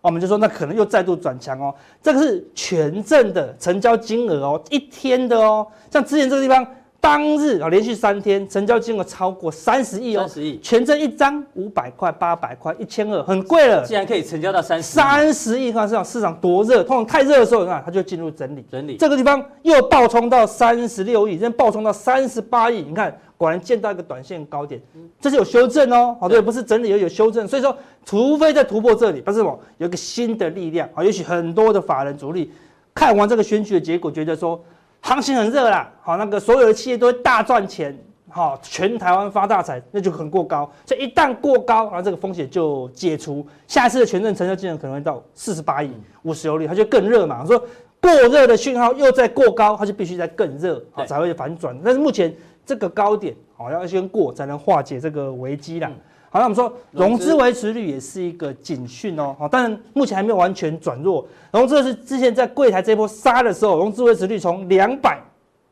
[0.09, 1.75] 我们就说，那可能又再度转强哦。
[2.03, 5.66] 这个是权证的成交金额哦，一天的哦。
[5.90, 6.66] 像之前这个地方，
[6.99, 10.21] 当日啊连续三天成交金额超过三十亿哦。
[10.21, 13.85] 三十亿，权证一张五百块、八百块、一千二，很贵了。
[13.85, 16.83] 既然可以成交到三十三十亿，看市场市场多热。
[16.83, 18.64] 通常太热的时候，你看它就进入整理。
[18.73, 23.14] 整理这个地方又暴冲到三十六亿，现在暴冲到三十八亿，你看。
[23.38, 24.83] 果然见到一个短线高点，
[25.20, 27.74] 这是有修正哦，好对，不是整理有有修正，所以说
[28.05, 32.53] 除非在突破这里，不是我有一个新的力量啊，也许很多的法人主力
[32.92, 34.61] 看完这个选举的结果，觉得说
[35.03, 37.96] 行情很热啦，好，那个所有的企业都会大赚钱，
[38.29, 45.92] 好，全台湾发大财，那就很过高，所以一旦过高，然后这个风险就解除，下一次的权证成交金额可能会到四十八亿，
[46.24, 47.57] 五十有利，它就更热嘛，说
[48.01, 52.35] 过热的讯号又在过高，它就必须在更热，好才会反转，但是目前。
[52.69, 55.91] 这个高点好，要先过才能化解这个危机啦。
[56.29, 59.35] 好，那我们说融资维持率也是一个警讯哦。
[59.39, 61.27] 好，但目前还没有完全转弱。
[61.51, 65.19] 融资是之前在柜台这波杀的时候，融资维持率从两百，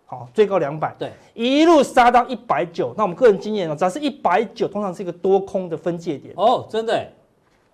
[0.06, 2.94] 好，最高两百，对，一路杀到一百九。
[2.96, 6.32] 那我们个人经验哦，只要是一百九，通常是一个多空的分界点。
[6.38, 7.06] 哦，真的。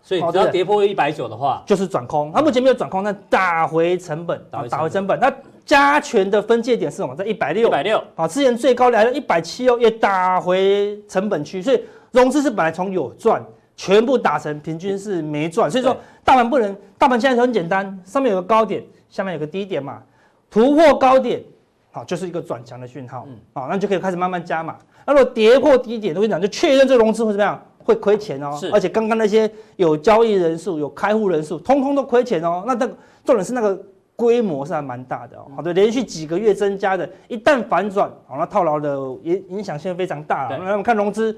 [0.02, 2.32] 所以只要跌破一百九的话，就是转空。
[2.34, 5.16] 它目前没有转空，那打回成本，打回成本。
[5.20, 5.32] 那
[5.64, 7.14] 加权的分界点是什么？
[7.14, 8.02] 在一百六，一百六。
[8.14, 11.62] 啊，之前最高来了一百七哦，也打回成本区。
[11.62, 13.42] 所以融资是本来从有赚，
[13.76, 15.70] 全部打成平均是没赚。
[15.70, 20.02] 所以说大盘不能，大盘现在很简单，上面有个高点，下面有个低点嘛。
[20.50, 21.42] 突破高点，
[21.90, 23.24] 好，就是一个转强的讯号。
[23.28, 24.76] 嗯，好，那就可以开始慢慢加码。
[25.06, 27.60] 那如果跌破低点，我跟你讲，就确认这个融资会怎么样？
[27.84, 32.62] 会亏钱哦，是而且刚刚那些有交易人数、有开户人数，通通都亏钱哦。
[32.64, 33.76] 那这个重点是那个
[34.16, 35.46] 规模是还蛮大的哦。
[35.56, 40.48] 好的，连续几个月增加的，一旦反转，好，那套牢的影影响性非常大。
[40.50, 41.36] 那我们看融资，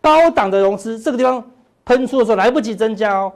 [0.00, 1.42] 高档的融资这个地方
[1.84, 3.32] 喷出的时候来不及增加哦。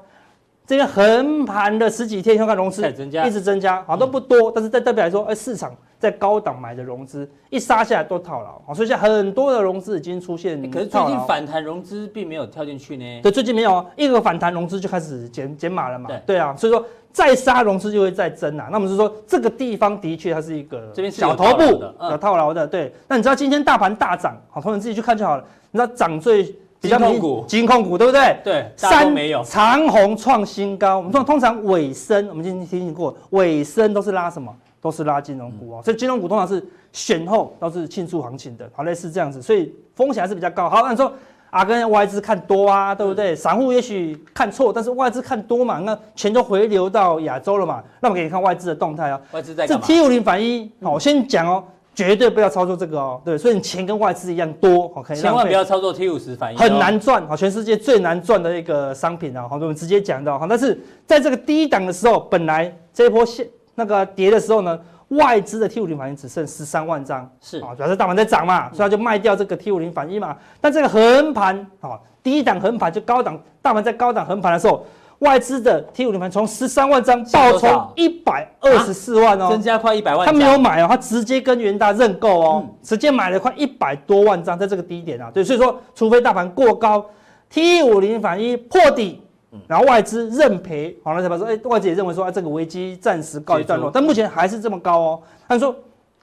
[0.66, 10.70] 这边横盘了十几天，看看融资一直增加，好都不多，但是在代表来说，哎，市场在高档买的融资一杀下来都套牢，好所以现在很多的融资已经出现。
[10.70, 13.20] 可是最近反弹融资并没有跳进去呢？
[13.20, 16.07] 对，最近没有，一个反弹融资就开始减减码了嘛。
[16.07, 18.68] 对，对啊，所以说再杀融资就会再增啊。
[18.70, 22.92] 那我们是说这个地方的确它是一个小头部有套牢的，对。
[23.09, 25.44] 那你知道今天大盘大涨，好，同学自己去看就好了。
[25.70, 26.55] 你知道涨最。
[26.83, 28.38] 比较控股，金控股对不对？
[28.42, 30.96] 对，三没有长虹创新高。
[30.96, 34.51] 我们说通常尾声，我们今天提醒过，尾声都是拉什么？
[34.81, 35.83] 都是拉金融股哦。
[35.85, 40.70] 所以金融股通常是选后都是庆祝行情的，好类似这样子，所以风险还是比较高。
[40.70, 41.12] 好，那你说
[41.51, 43.35] 啊，跟外资看多啊，对不对？
[43.37, 47.83] 散户也许看错，但是外资看多嘛，那钱都回流到亚洲了嘛。
[48.01, 49.21] 那我们给你看外资的动态啊。
[49.33, 49.67] 外资在？
[49.67, 51.63] 这 T 五零反一，好，我先讲哦。
[51.93, 64.79] 绝对不要操作这个哦，对，所以你钱跟外资一样多，好，千万不要操作 T 五十反应，很难赚，好，全世界最难赚的一个商品啊，好，我们直接讲到，好，但是在这个低档的时候，本来这一波线那个跌的时候呢，
[65.11, 70.37] 外资的 T 五零反应只剩十三万张，是啊，主要是大盘在涨嘛，所以他就卖掉这个 T 五零反应嘛。
[70.61, 74.87] 但这个横盘啊，低档横盘就高档，大盘在高档横盘的时候，
[75.18, 80.25] 外资的 T 五零盘从十三万张爆冲一百二十四万哦，增加快一百万。
[80.25, 87.05] 他没有买哦，他直接跟元大认购哦，直接买了快一百多万张，在这个低点啊，对，所以说除非大盘过高
[87.49, 89.20] ，T 五零反一破底。
[89.67, 95.23] 然后外资认赔，好了，才把说，哎，外资也认为说，啊，这个危机暂时告一段落，但目前还是这么高哦。
[95.49, 95.75] 他说，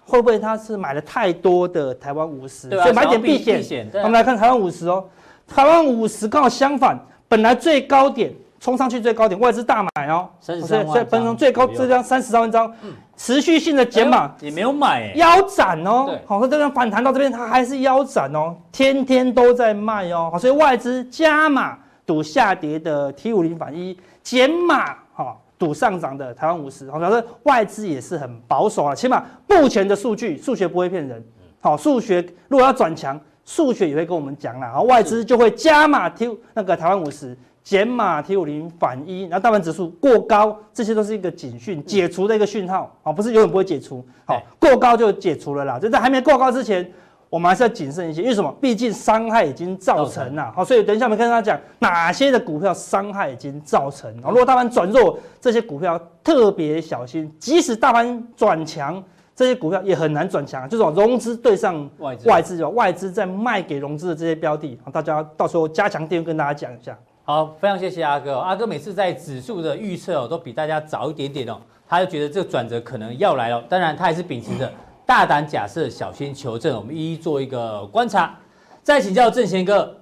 [0.06, 3.90] 会不会他是买了太多的台湾五十，所以买点避险？
[3.96, 5.04] 我们来看台湾五十哦，
[5.46, 12.74] 台湾五十刚好相反，本来最高点冲上去最高点，外资大买哦，所以所以分成最高这张三十三万张，
[13.18, 14.34] 持续性的减码。
[14.40, 21.78] 也没有买，腰斩哦，好，那这张反弹到这边，它还是腰斩哦，天天都在卖哦，好，所以外资加码。
[22.08, 28.96] 赌下跌的 T 五零反一减码哈，赌上涨的台湾五十，好，表示外资也是很保守啊。
[28.96, 31.22] 起码目前的数据，数学不会骗人。
[31.60, 34.68] 好，数学如果要转强，数学也会跟我们讲啦。
[34.68, 42.96] 然后外资就会加码 T 那个台湾五十，减码 T 五零反一，然后大盘指数过高，这些都是一个警讯，解除的一个讯号。
[43.04, 45.78] 好，不是永远不会解除，好，过高就解除了啦。
[45.78, 46.90] 就在还没过高之前。
[47.30, 48.50] 我们还是要谨慎一些，因为什么？
[48.62, 54.10] 毕竟伤害已经造成了，好，所以等一下我们跟大家讲哪些的股票伤害已经造成。
[54.24, 57.30] 如果大盘转弱，这些股票特别小心。
[57.38, 59.04] 即使大盘转强，
[59.36, 60.70] 这些股票也很难转强。
[60.70, 66.98] 就是融资对上外资，外资外资在卖给融资的这些标的，大家到时候加强錠跟大家讲一下。
[67.26, 68.38] 好，非常谢谢阿哥。
[68.38, 71.60] 阿哥每次在指数的预测哦，都比大家早一点点哦，
[71.90, 73.62] 他就觉得这个转折可能要来了。
[73.68, 74.72] 当然，他还是秉持着。
[75.08, 76.78] 大胆假设，小心求证。
[76.78, 78.38] 我们一一做一个观察。
[78.84, 79.96] 再请教正贤哥，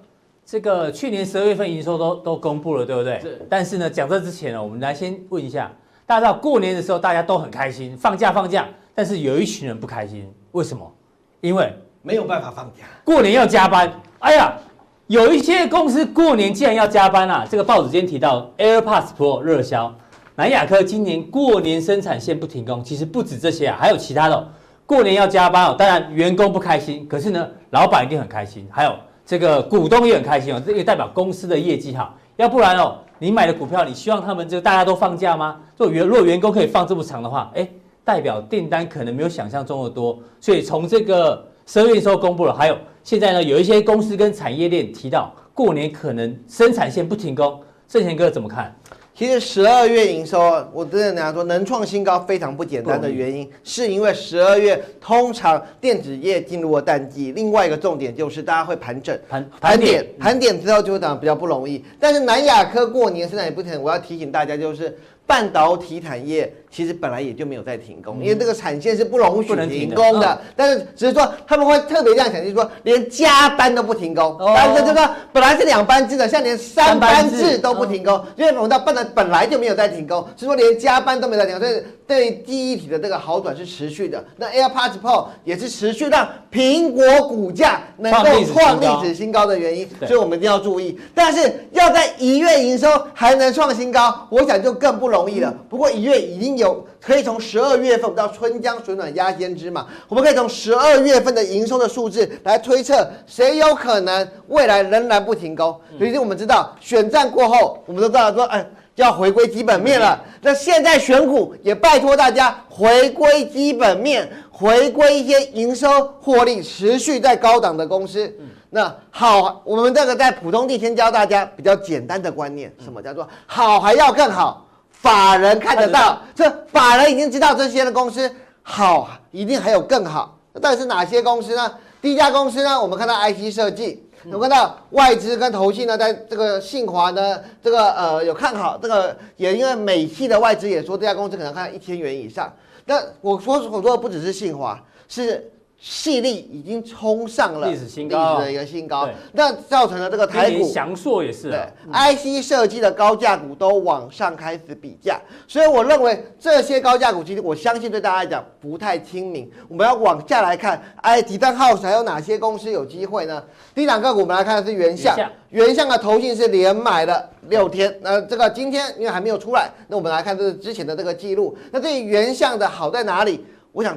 [0.44, 3.20] 这个去年十二月份营收都都公布了，对不对？
[3.20, 3.46] 是。
[3.48, 5.70] 但是呢，讲这之前呢，我们来先问一下，
[6.06, 8.66] 大家知道过年的时候大家都很开心，放假放假，
[8.96, 10.92] 但是有一群人不开心，为什么？
[11.40, 13.88] 因为没有办法放假，过年要加班。
[14.18, 14.58] 哎呀，
[15.06, 17.46] 有一些公司过年竟然要加班啊！
[17.48, 19.94] 这个报纸今天提到 AirPods Pro 热销，
[20.34, 24.48] 南亚科今年过年生产线不停工，其实不止这些啊，还有其他的哦。
[24.86, 28.94] 过年要加班哦，当然员工不开心，可是呢，老板一定很开心，还有
[29.24, 35.60] 这个股东也很开心哦，这个代表公司的业绩哈，要不然哦，你买的股票，你希望他们就大家都放假吗？
[35.76, 37.68] 如果员如果员工可以放这么长的话，哎，
[38.04, 48.72] 代表订单可能没有想象中的多，所以从这个十二月时候公布了，还有现在呢，有一些公司跟产业链提到过年可能生产线不停工，正贤哥怎么看？
[49.16, 50.38] 其实十二月营收，
[50.74, 57.32] 我真的跟大家说，能创新高非常不简单的原因，是因为十二月通常电子业进入了淡季。
[57.32, 61.82] 另外一个重点就是大家会盘整、盘盘点、盘点之后就会涨得比较不容易。
[61.98, 64.94] 但是南亚科过年现在也不停，我要提醒大家就是。
[65.26, 70.38] 半导体产业其实本来也就没有在停工，因为这个产线是不容许停工的。
[70.54, 74.36] 但是只是说他们会特别这样讲，就是说连加班都不停工。
[74.38, 84.22] 但是这个本来是两班制的，像连三班制都不停工，因为我们到本来本来就没有在停工，所以说连加班都没在停工，所以对记忆体的这个好转是持续的。
[84.36, 91.00] 那 AirPods Pro 也是持续让苹果股价能够创历史新高的原因，所以我们一定要注意。
[91.14, 95.15] 但是要在一月营收还能创新高，我想就更不容易。
[95.16, 105.74] 容易了，不过一月已经有可以从十二月份到春江水暖鸭先知嘛，我们可以从十二月份的营收的数字来推测，谁有可能未来仍然不停工。
[105.98, 108.64] 所以我们知道选战过后，我们都知道说，哎，
[108.96, 110.22] 要回归基本面了。
[110.42, 115.88] 那现在选股也拜托大家回归基本面，回归一些营收
[116.20, 118.32] 获利持续在高档的公司。
[118.68, 124.65] 那好，我们这个在普通地先教大家比较简单的观念，什么叫做好还要更好？
[125.06, 128.28] 法人看得到，这法人已经知道这些的公司
[128.62, 130.36] 好，一定还有更好。
[130.60, 131.72] 到底是哪些公司呢？
[132.02, 142.52] 第一家公司呢，我们看到 IC 设计，我们看到外资跟投信呢，在这个信华呢，这个呃有看好，这个也因为美系的外资也说这家公司可能看到一千元以上。
[142.86, 144.76] 那我说我说的不只是信华，
[145.06, 145.52] 是。
[145.78, 159.48] 矽力已经冲上了历史新高，历史的一个新高，那造成了这个台股翔硕也是对 IC 设计的高价股都往上开始比价，所以我认为这些高价股其实我相信对大家来讲不太亲民。
[159.68, 163.44] 我们要往下来看，哎，几张 house 还有哪些公司有机会呢？
[163.74, 165.14] 第一档个股我们来看的是原相，
[165.50, 171.56] 原相的投信是连买了六天，那这个今天因为还没有出来，那我们来看这是之前的这个记录。
[171.70, 173.44] 那这原相的好在哪里？
[173.72, 173.94] 我想。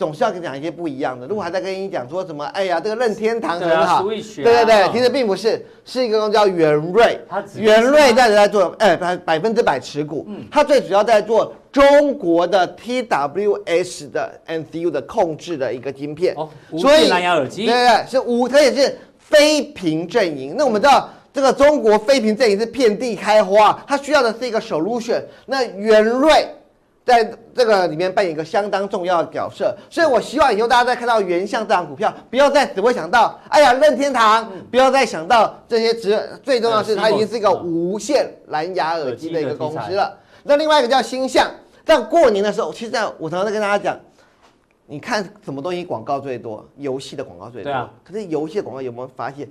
[0.00, 1.26] 总是要跟你讲一些不一样的。
[1.26, 7.20] 如果还在跟你讲说什么，哎呀，这个任天堂很好，对对对，其实并不是，是一个叫元瑞，
[7.56, 16.48] 元瑞在在做，哎，百百分之百持股，它最主要在做中国的 TWS 的 MCU 的控制的一个晶片，哦，
[16.78, 20.54] 所以蓝牙耳机，对对对，是五，它也是非屏阵营。
[20.56, 25.20] 那我们知道，这个中国非屏阵营是遍地开花，它需要的是一个 solution。
[25.44, 26.48] 那元瑞
[27.10, 40.16] 在这个里面扮演一个相当重要的角色，所以我希望以后大家在看到原相这档股票，不要再只会想到，哎呀，任天堂，不要再想到这些，只最重要的是它已经是一个无线蓝牙耳机的一个公司了。
[40.44, 41.50] 那另外一个叫星象，
[41.84, 43.98] 在过年的时候，其实在我常常在跟大家讲，
[44.86, 46.64] 你看什么东西广告最多？
[46.76, 47.70] 游戏的广告最多。
[47.70, 47.90] 对啊。
[48.04, 49.48] 可是游戏的广告有没有发现，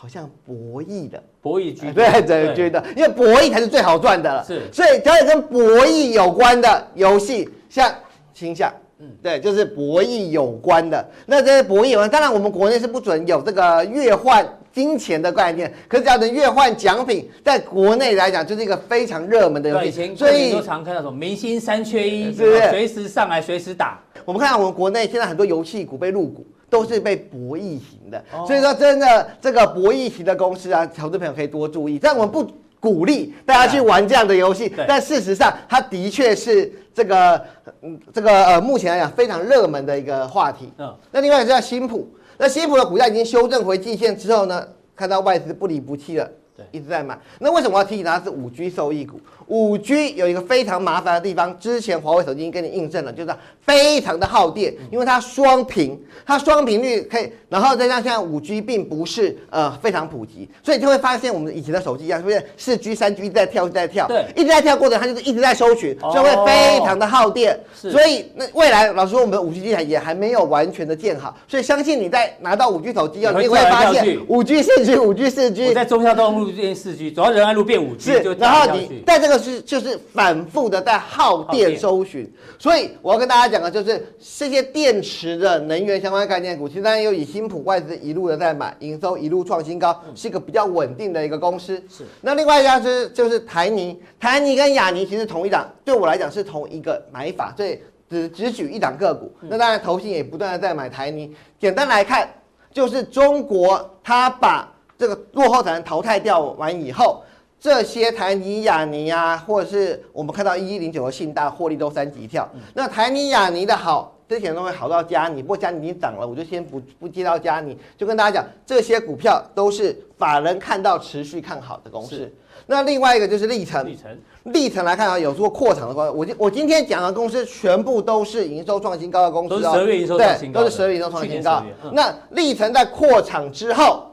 [0.00, 1.22] 好像博弈的？
[1.42, 1.92] 博弈居多。
[1.92, 4.42] 对 对，觉得因为博弈才是最好赚的了。
[4.42, 4.62] 是。
[4.72, 7.94] 所以只要跟博弈有关的游戏，像
[8.32, 11.06] 倾向，嗯，对，就是博弈有关的。
[11.26, 14.46] 那这些博弈有关，当然我们国内是不准有这个月换。
[14.72, 20.14] 金钱的概念，可是只要能越换奖品，在国内来讲就是一个非常热门的游戏。
[20.14, 22.70] 所以都常看到什么明星三缺一，是不是？
[22.70, 24.00] 随时上来，随时打。
[24.24, 28.24] 我们看到我们国内现在很多游戏股被入股，都是被博弈型的。
[28.46, 31.98] 所以说，真的这个博弈型的公司啊，投资朋友可以多注意。
[31.98, 37.44] 但我们不鼓励大家去玩这样的游戏，但事实上，它的确是这个
[37.82, 40.72] 嗯这个呃目前来讲非常热门的一个话题。
[40.78, 42.08] 嗯，那另外一个叫新普。
[42.38, 44.66] 那新普的股价已经修正回季线之后呢，
[44.96, 47.18] 看到外资不离不弃了，对，一直在买。
[47.38, 49.20] 那为什么我要提醒它是五 G 受益股？
[49.50, 62.42] 五 G 有一个非常麻烦的地方，之前华为手机已经跟你印证了，就是非常的耗电，因为它双频，它双频率可以，然后再加上现在五 G 并不是呃非常普及，所以就会发现我们以前的手机一样，是不是？
[62.56, 67.58] 四 G、三 G 一直在跳，一直在跳，对，一直在跳过程，它就是一直在搜寻，所以会非常的耗电。
[67.74, 79.40] 所以那未来老师说，我们的五 G 机台也还没有完全的建好，所以相信你在拿到五 G 手机后，你会发现五 G、四 G、五 G、四 G，在中孝东路变四 G，走到仁爱路变五 G，是，然后你在这个。
[79.40, 91.82] 是就是反复的在耗电搜寻，所以我要跟大家讲的，就是这些电池的能源相关概念股，其实当然有以新普外资一路的在买，营收一路创新高，是一个比较稳定的一个公司。
[91.88, 92.04] 是。
[92.20, 97.80] 那另外一家是就是台泥，台泥跟亚泥其实同一档，对我来讲是同一个买法，所以
[98.10, 99.32] 只只举一档个股。
[99.40, 101.34] 那当然投信也不断的在买台泥。
[101.58, 102.28] 简单来看，
[102.74, 107.22] 就是中国它把这个落后产能淘汰掉完以后。
[107.58, 112.46] 这些台泥、亚泥啊，或者是我们看到一一零九的信大获利都三级跳。
[112.74, 122.32] 那台泥、亚泥的好，之前都会好到加你，不过加你已经涨了，我就先不不接到加你，就跟大家讲，这些股票都是法人看到持续看好的公司。
[122.68, 124.18] 那另外一个就是力成，力成，
[124.52, 126.12] 力成来看啊，有做扩厂的公司。
[126.12, 131.64] 我今我今天讲的公司全部都是营收创新高的公司哦，对，都是十二月营收创新高。
[131.92, 134.09] 那历程在扩厂之后。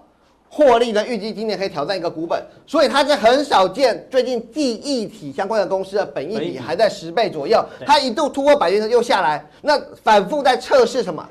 [0.57, 4.03] 获利呢，预计今年可以挑战一个股本，所以它是很少见。
[4.09, 11.23] 最近记忆体相关的公司的本益比还在十倍左右，它一度突破百元又下来，那反复在测试什么？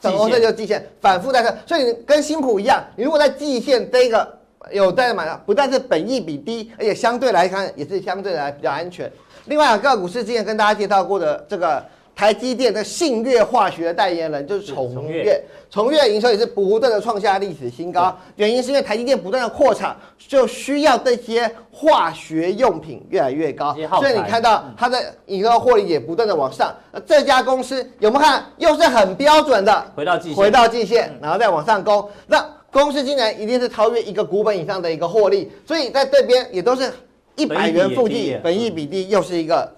[0.00, 1.54] 整红这就是季线，反复在测。
[1.66, 4.26] 所以跟新普一样，你如果在季线这个
[4.72, 9.12] 有在买，不但是本益比低，而且相对来看也是相对来比较安全。
[9.44, 11.84] 另外，个股市之前跟大家介绍过的这个。
[12.16, 15.42] 台积电的信越化学的代言人就是崇越，
[15.74, 26.72] 崇越营收也是不断的创下历史新高，原因是因为台积电不断的扩产，就需要这些化学用品越来越高，所以你看到它的营收获利也不断的往上。
[26.92, 28.46] 那这家公司有没有看？
[28.58, 32.08] 又是很标准的回到回到季线，然后再往上攻。
[32.28, 36.88] 那公司今年一定是超越一个股本以上的一个获利，所以在这边也都是
[37.34, 39.68] 一百元附近，本益比低，又是一个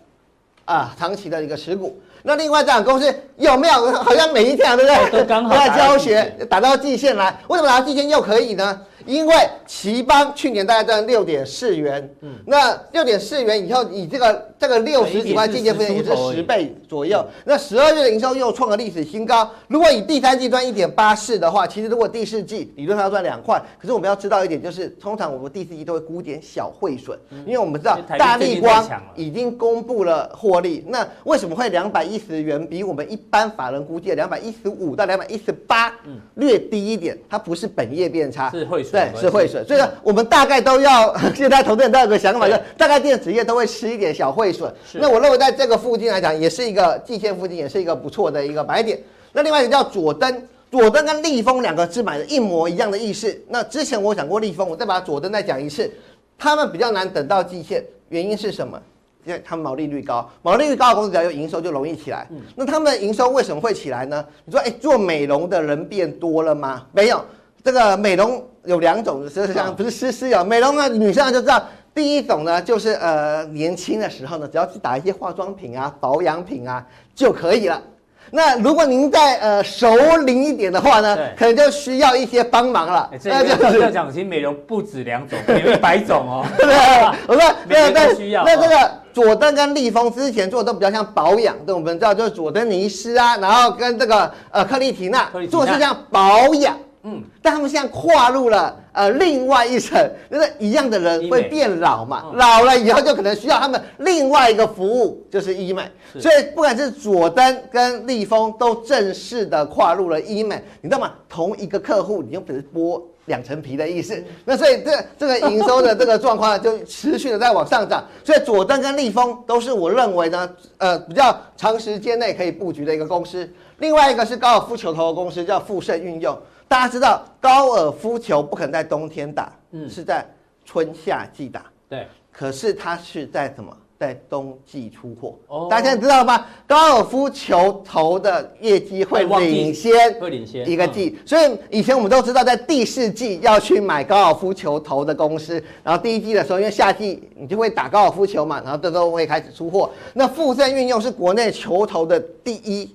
[0.67, 1.99] 啊长期的一个持股。
[2.27, 3.73] 那另外这样公司有没有
[4.03, 5.21] 好像每一天啊，对不对？
[5.21, 8.81] 都 刚好在教学打到季线来，为什么打到季线又可以呢？
[9.07, 9.35] 因为
[9.67, 17.25] 奇邦去年大概赚六点四元，嗯，那六点四元以后，以这个这个六十几块进阶分也是十倍左右。
[17.45, 19.49] 那十二月的营收又创了历史新高。
[19.69, 28.85] 如果以第三季赚一点八四的话，其实如果第四季理论上要赚两块，可是我们要知道一点，就是通常我们第四季都会估点小汇损，因为我们知道大立光
[29.15, 35.93] 已经公布了获利，那为什么会两百一十元比我们一般法人估计的两百一十五到两百一十八
[36.35, 37.17] 略低一点？
[37.29, 38.96] 它不是本业变差，是汇损。
[38.97, 44.73] 对，是汇损，所以呢，我们大概都要 现在投资人都有个想法，就大概电子业都会吃一点小汇损。
[44.95, 48.99] 那我认为在这个附近来讲，也是一个季线附近，也是一个不错的一个买点。
[49.33, 53.39] 那另外一个叫左登，左登跟利丰两个是买的一模一样的意思。
[53.49, 55.91] 那之前我讲过利丰，我再把左登再讲一次，
[56.39, 58.81] 他们比较难等到季线，原因是什么？
[59.27, 62.27] 因为他们毛利率高，毛利率高的公司只要有营收就容易起来。
[62.55, 64.25] 那他们的营收为什么会起来呢？
[64.45, 66.87] 你说，哎，做美容的人变多了吗？
[66.93, 67.21] 没有。
[67.67, 71.61] 这个美容有两种，实际上不是湿湿有，美容呢，女生就知道
[71.93, 77.83] 第一种呢，就是呃年轻的时候呢，只要去打一些化妆品啊、保养品啊就可以了。
[78.31, 83.11] 那如果您再呃熟龄一点的话呢，可能就需要一些帮忙了。
[83.21, 86.47] 这个 要讲，其实美容不止两种，有一百种哦。
[86.57, 86.67] 对，
[87.27, 88.07] 我说那那
[88.45, 96.77] 那这个佐登跟丽丰之前做的都比较像保养，对，我们知道就是佐登尼诗啊，然后跟这个呃克丽缇娜做的是像保养。
[97.09, 99.97] 嗯，但他们现在跨入了呃另外一层，
[100.29, 105.89] 就是一样的人会变老嘛，嗯、老了以后就可能需要他们另外一个服务，就是医美。
[106.19, 111.13] 所以不管是佐登跟立丰都正式的跨入了医美，你知道吗？
[111.29, 114.21] 同一个客户，你就只是剥两层皮的意思。
[114.45, 118.05] 那所以这这个营收的这个状况就持续的在往上涨。
[118.25, 123.49] 所以佐登跟立丰都是我认为呢，呃比较长时间内可以布局的一个公司。
[123.79, 126.37] 另外一个是高尔夫球头的公司，叫富盛运用。
[126.69, 130.27] 大家知道高尔夫球不可能在冬天打，嗯，是在
[130.65, 132.07] 春夏季打，对。
[132.33, 133.75] 可是它是在什么？
[133.99, 135.35] 在冬季出货。
[135.47, 136.45] 哦，大家现在知道了吗？
[136.67, 141.19] 高尔夫球头的业绩会领先，会领先一个季。
[141.25, 149.91] 所以以前我们都知道，在第四季要去买高尔夫球头的公司，然后第一季的时候，因为夏季你就会打高尔夫球嘛，然后这时候会开始出货。
[150.13, 152.95] 那富盛运用是国内球头的第一。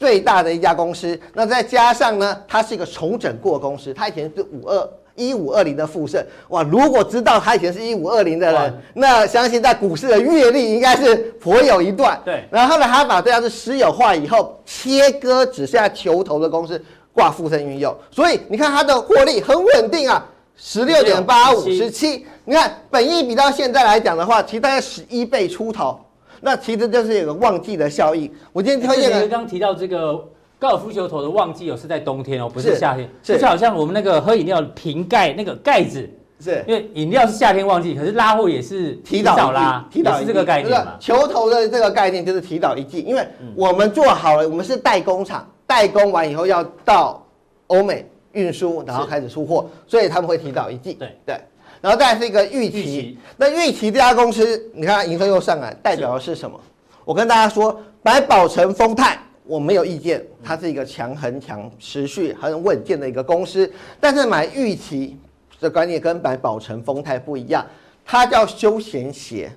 [0.00, 12.18] 最大的一家公司，那再加上呢，它是一个重整过公司，它以前是五二一五二零的复盛，哇，如果知道它以前是一五二零的人，那相信在股市的阅历应该是颇有一段。
[12.24, 16.82] 对，然后呢，他把这家是私有化以后，切割只剩下球头的公司
[17.12, 20.24] 挂富盛运用，所以你看它的获利很稳定啊，
[20.56, 26.00] 十六点八五十七，你看本益比到现在来讲的话，其实大概十一倍出头。
[26.40, 28.30] 那其实就是有个旺季的效应。
[28.52, 30.22] 我今天推荐的，刚刚提到这个
[30.58, 33.08] 高尔夫球头的旺季哦，是在冬天哦，不是夏天。
[33.22, 36.08] 是，就好像我们那个喝饮料瓶盖那个盖子，
[36.40, 40.96] 是因为饮料是夏天旺季，可是拉货也是提早拉，提早是这个概念嘛。
[40.98, 47.26] 球头的这个概念就是提早一季，因为我们做好了，我们是代工厂，代工完以后要到
[47.66, 50.94] 欧美运输，然后开始出货，所以他们会提早一季。
[50.94, 51.40] 对对。
[51.80, 56.60] 然后再是一个玉期，那玉期这家公司，你看营收又上来，代表的是什么？
[57.04, 63.70] 我跟大家说，百宝城丰泰我没有意见，它是一个强很强、持续很稳健的一个公司。
[63.98, 65.18] 但是买玉期
[65.58, 67.64] 的观念跟买宝城丰泰不一样，
[68.04, 69.50] 它叫休闲鞋。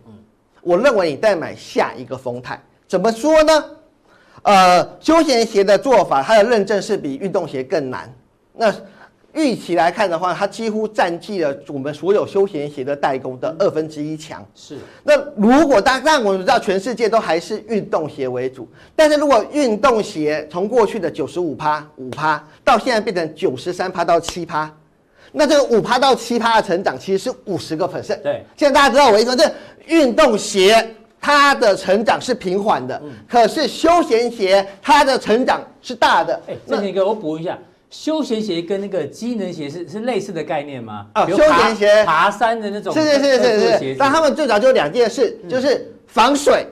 [0.62, 2.58] 我认为你再买下一个丰泰，
[2.88, 3.66] 怎么说呢？
[4.44, 8.12] 呃，休闲鞋的做法，它的认证是比运动鞋更难。
[8.54, 8.74] 那
[9.34, 14.46] 预期来看的话，它几乎占据了我们所有休闲鞋的代工的二分之一强。
[14.54, 14.78] 是。
[15.04, 24.72] 那如果当然我们知道全世界都还是运动鞋为主，但是如果运动鞋从过去的九十五趴五趴到现在变成九十三趴到七趴，
[25.32, 28.22] 那这个五趴到七趴的成长其实是五十个 percent。
[28.22, 28.44] 对。
[28.56, 29.36] 现在大家知道我意思吗？
[29.36, 29.52] 这
[29.88, 36.40] 运动鞋它的成长是平缓的，嗯、可是休闲鞋它的成长是大的。
[36.48, 37.58] 哎，这个我补一下。
[37.94, 41.06] 休闲鞋跟那个机能鞋是是类似的概念吗？
[41.14, 42.92] 啊，休闲鞋爬山的那种。
[42.92, 43.96] 是是是是是。
[44.00, 46.66] 但他们最早就两件事，就是防水、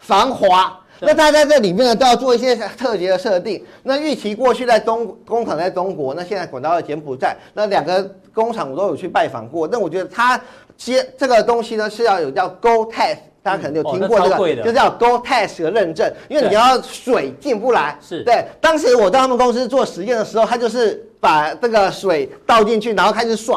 [0.00, 0.76] 防滑。
[1.00, 3.64] 那大家在这里面呢，都要做一些特别的设定。
[3.84, 8.02] 那玉期过去在东工厂在中国，那现在滚到了柬埔寨，那两个
[8.34, 9.68] 工厂我都有去拜访过。
[9.68, 10.40] 那我觉得它
[10.76, 13.16] 接这个东西呢，是要有叫 GORE-TEX。
[13.48, 17.96] 大家可能有听过这个，就叫 GORE-TEX 的认证，因为你要水进不来。
[18.06, 18.44] 是对。
[18.60, 23.56] 当时我到他们公司做实验的时候，他就是把这个水倒进去，然后开始甩，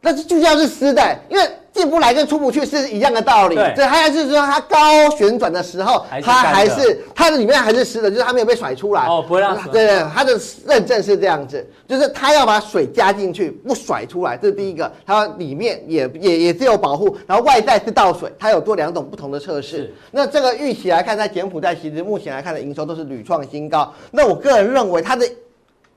[0.00, 1.48] 但是就像是湿的，因为。
[1.76, 3.54] 进不来跟出不去是一样的道理。
[3.74, 9.02] 对，还还是说它高旋转的时候，它还是它的里面还是湿的，就是它没有被甩出来。
[9.06, 9.68] 哦，不会让它。
[9.68, 14.90] 对对，它的认证是这样子，就是它要把水加进去，不甩出来，这是第一个。
[15.04, 19.76] 它里面也也也是有保护，然后外在是倒水，它有做两种不同的测试。
[19.76, 23.92] 是那这个预期来看，在柬埔寨其实目前来看的营收都是屡创新高。
[24.10, 25.26] 那我个人认为它的。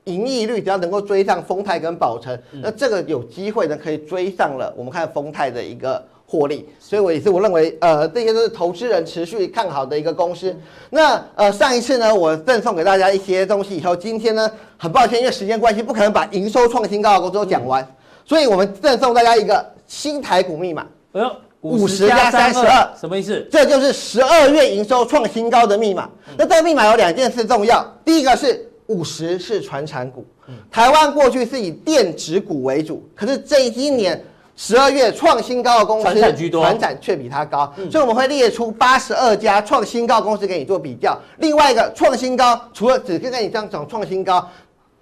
[0.09, 4.73] 盈利率只要能够追上丰泰跟宝成，那这个有机会呢，可以追上了。
[4.75, 10.55] 我们看丰泰的一个获利，所以我也是我认为，呃，这些都是投资人持续看好的一个公司。
[10.89, 17.87] 那呃，上一次呢，我赠送给大家一些东西以后，今天呢，很抱歉，因为时间关系，不可能把营收创新高的公司都讲完，
[18.25, 21.31] 所以我们赠送大家一个新台股密码，哎呦，
[21.61, 23.47] 五十加三十二，什么意思？
[23.51, 26.09] 这就是十二月营收创新高的密码。
[26.37, 28.65] 那这个密码有两件事重要，第一个是。
[28.89, 30.25] 五十是传产股，
[30.69, 34.21] 台湾过去是以电子股为主，可是这一年
[34.55, 41.17] 十二月创新高的公司，传产居多，传产却比它高，所以我们会列出八十二家创新高公司给你做比较。
[41.37, 44.45] 另外一个创新高，除了只跟跟你这样讲创新高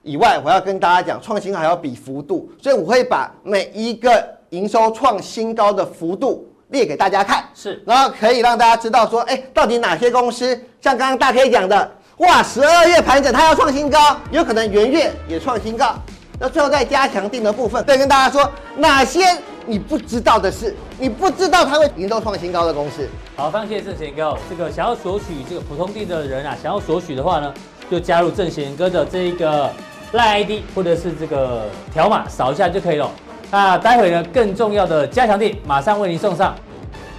[0.04, 15.94] 以外，我要跟大家讲创新还要比幅度，所以我会把每一个营收创新高的幅度列给大家看，是，然后可以让大家知道说，哎，到底哪些公司像刚刚大 K 讲的，哇，十二月盘整它要创新高，有可能元月也创新高。
[16.40, 19.24] 那最后再加强定的部分，再跟大家说哪些
[19.68, 23.08] 你不知道的事，你不知道它会营收创新高的公司。
[23.36, 24.36] 好，非常谢谢正贤哥。
[24.50, 27.54] 这个想要索取这个普通錠的人啊，想要索取的话呢，
[27.90, 29.70] 就加入正贤哥的这一个
[30.14, 33.12] 赖 ID 或者是这个条码，扫一下就可以了。
[33.52, 36.56] 那待会呢，更重要的加强錠马上为您送上。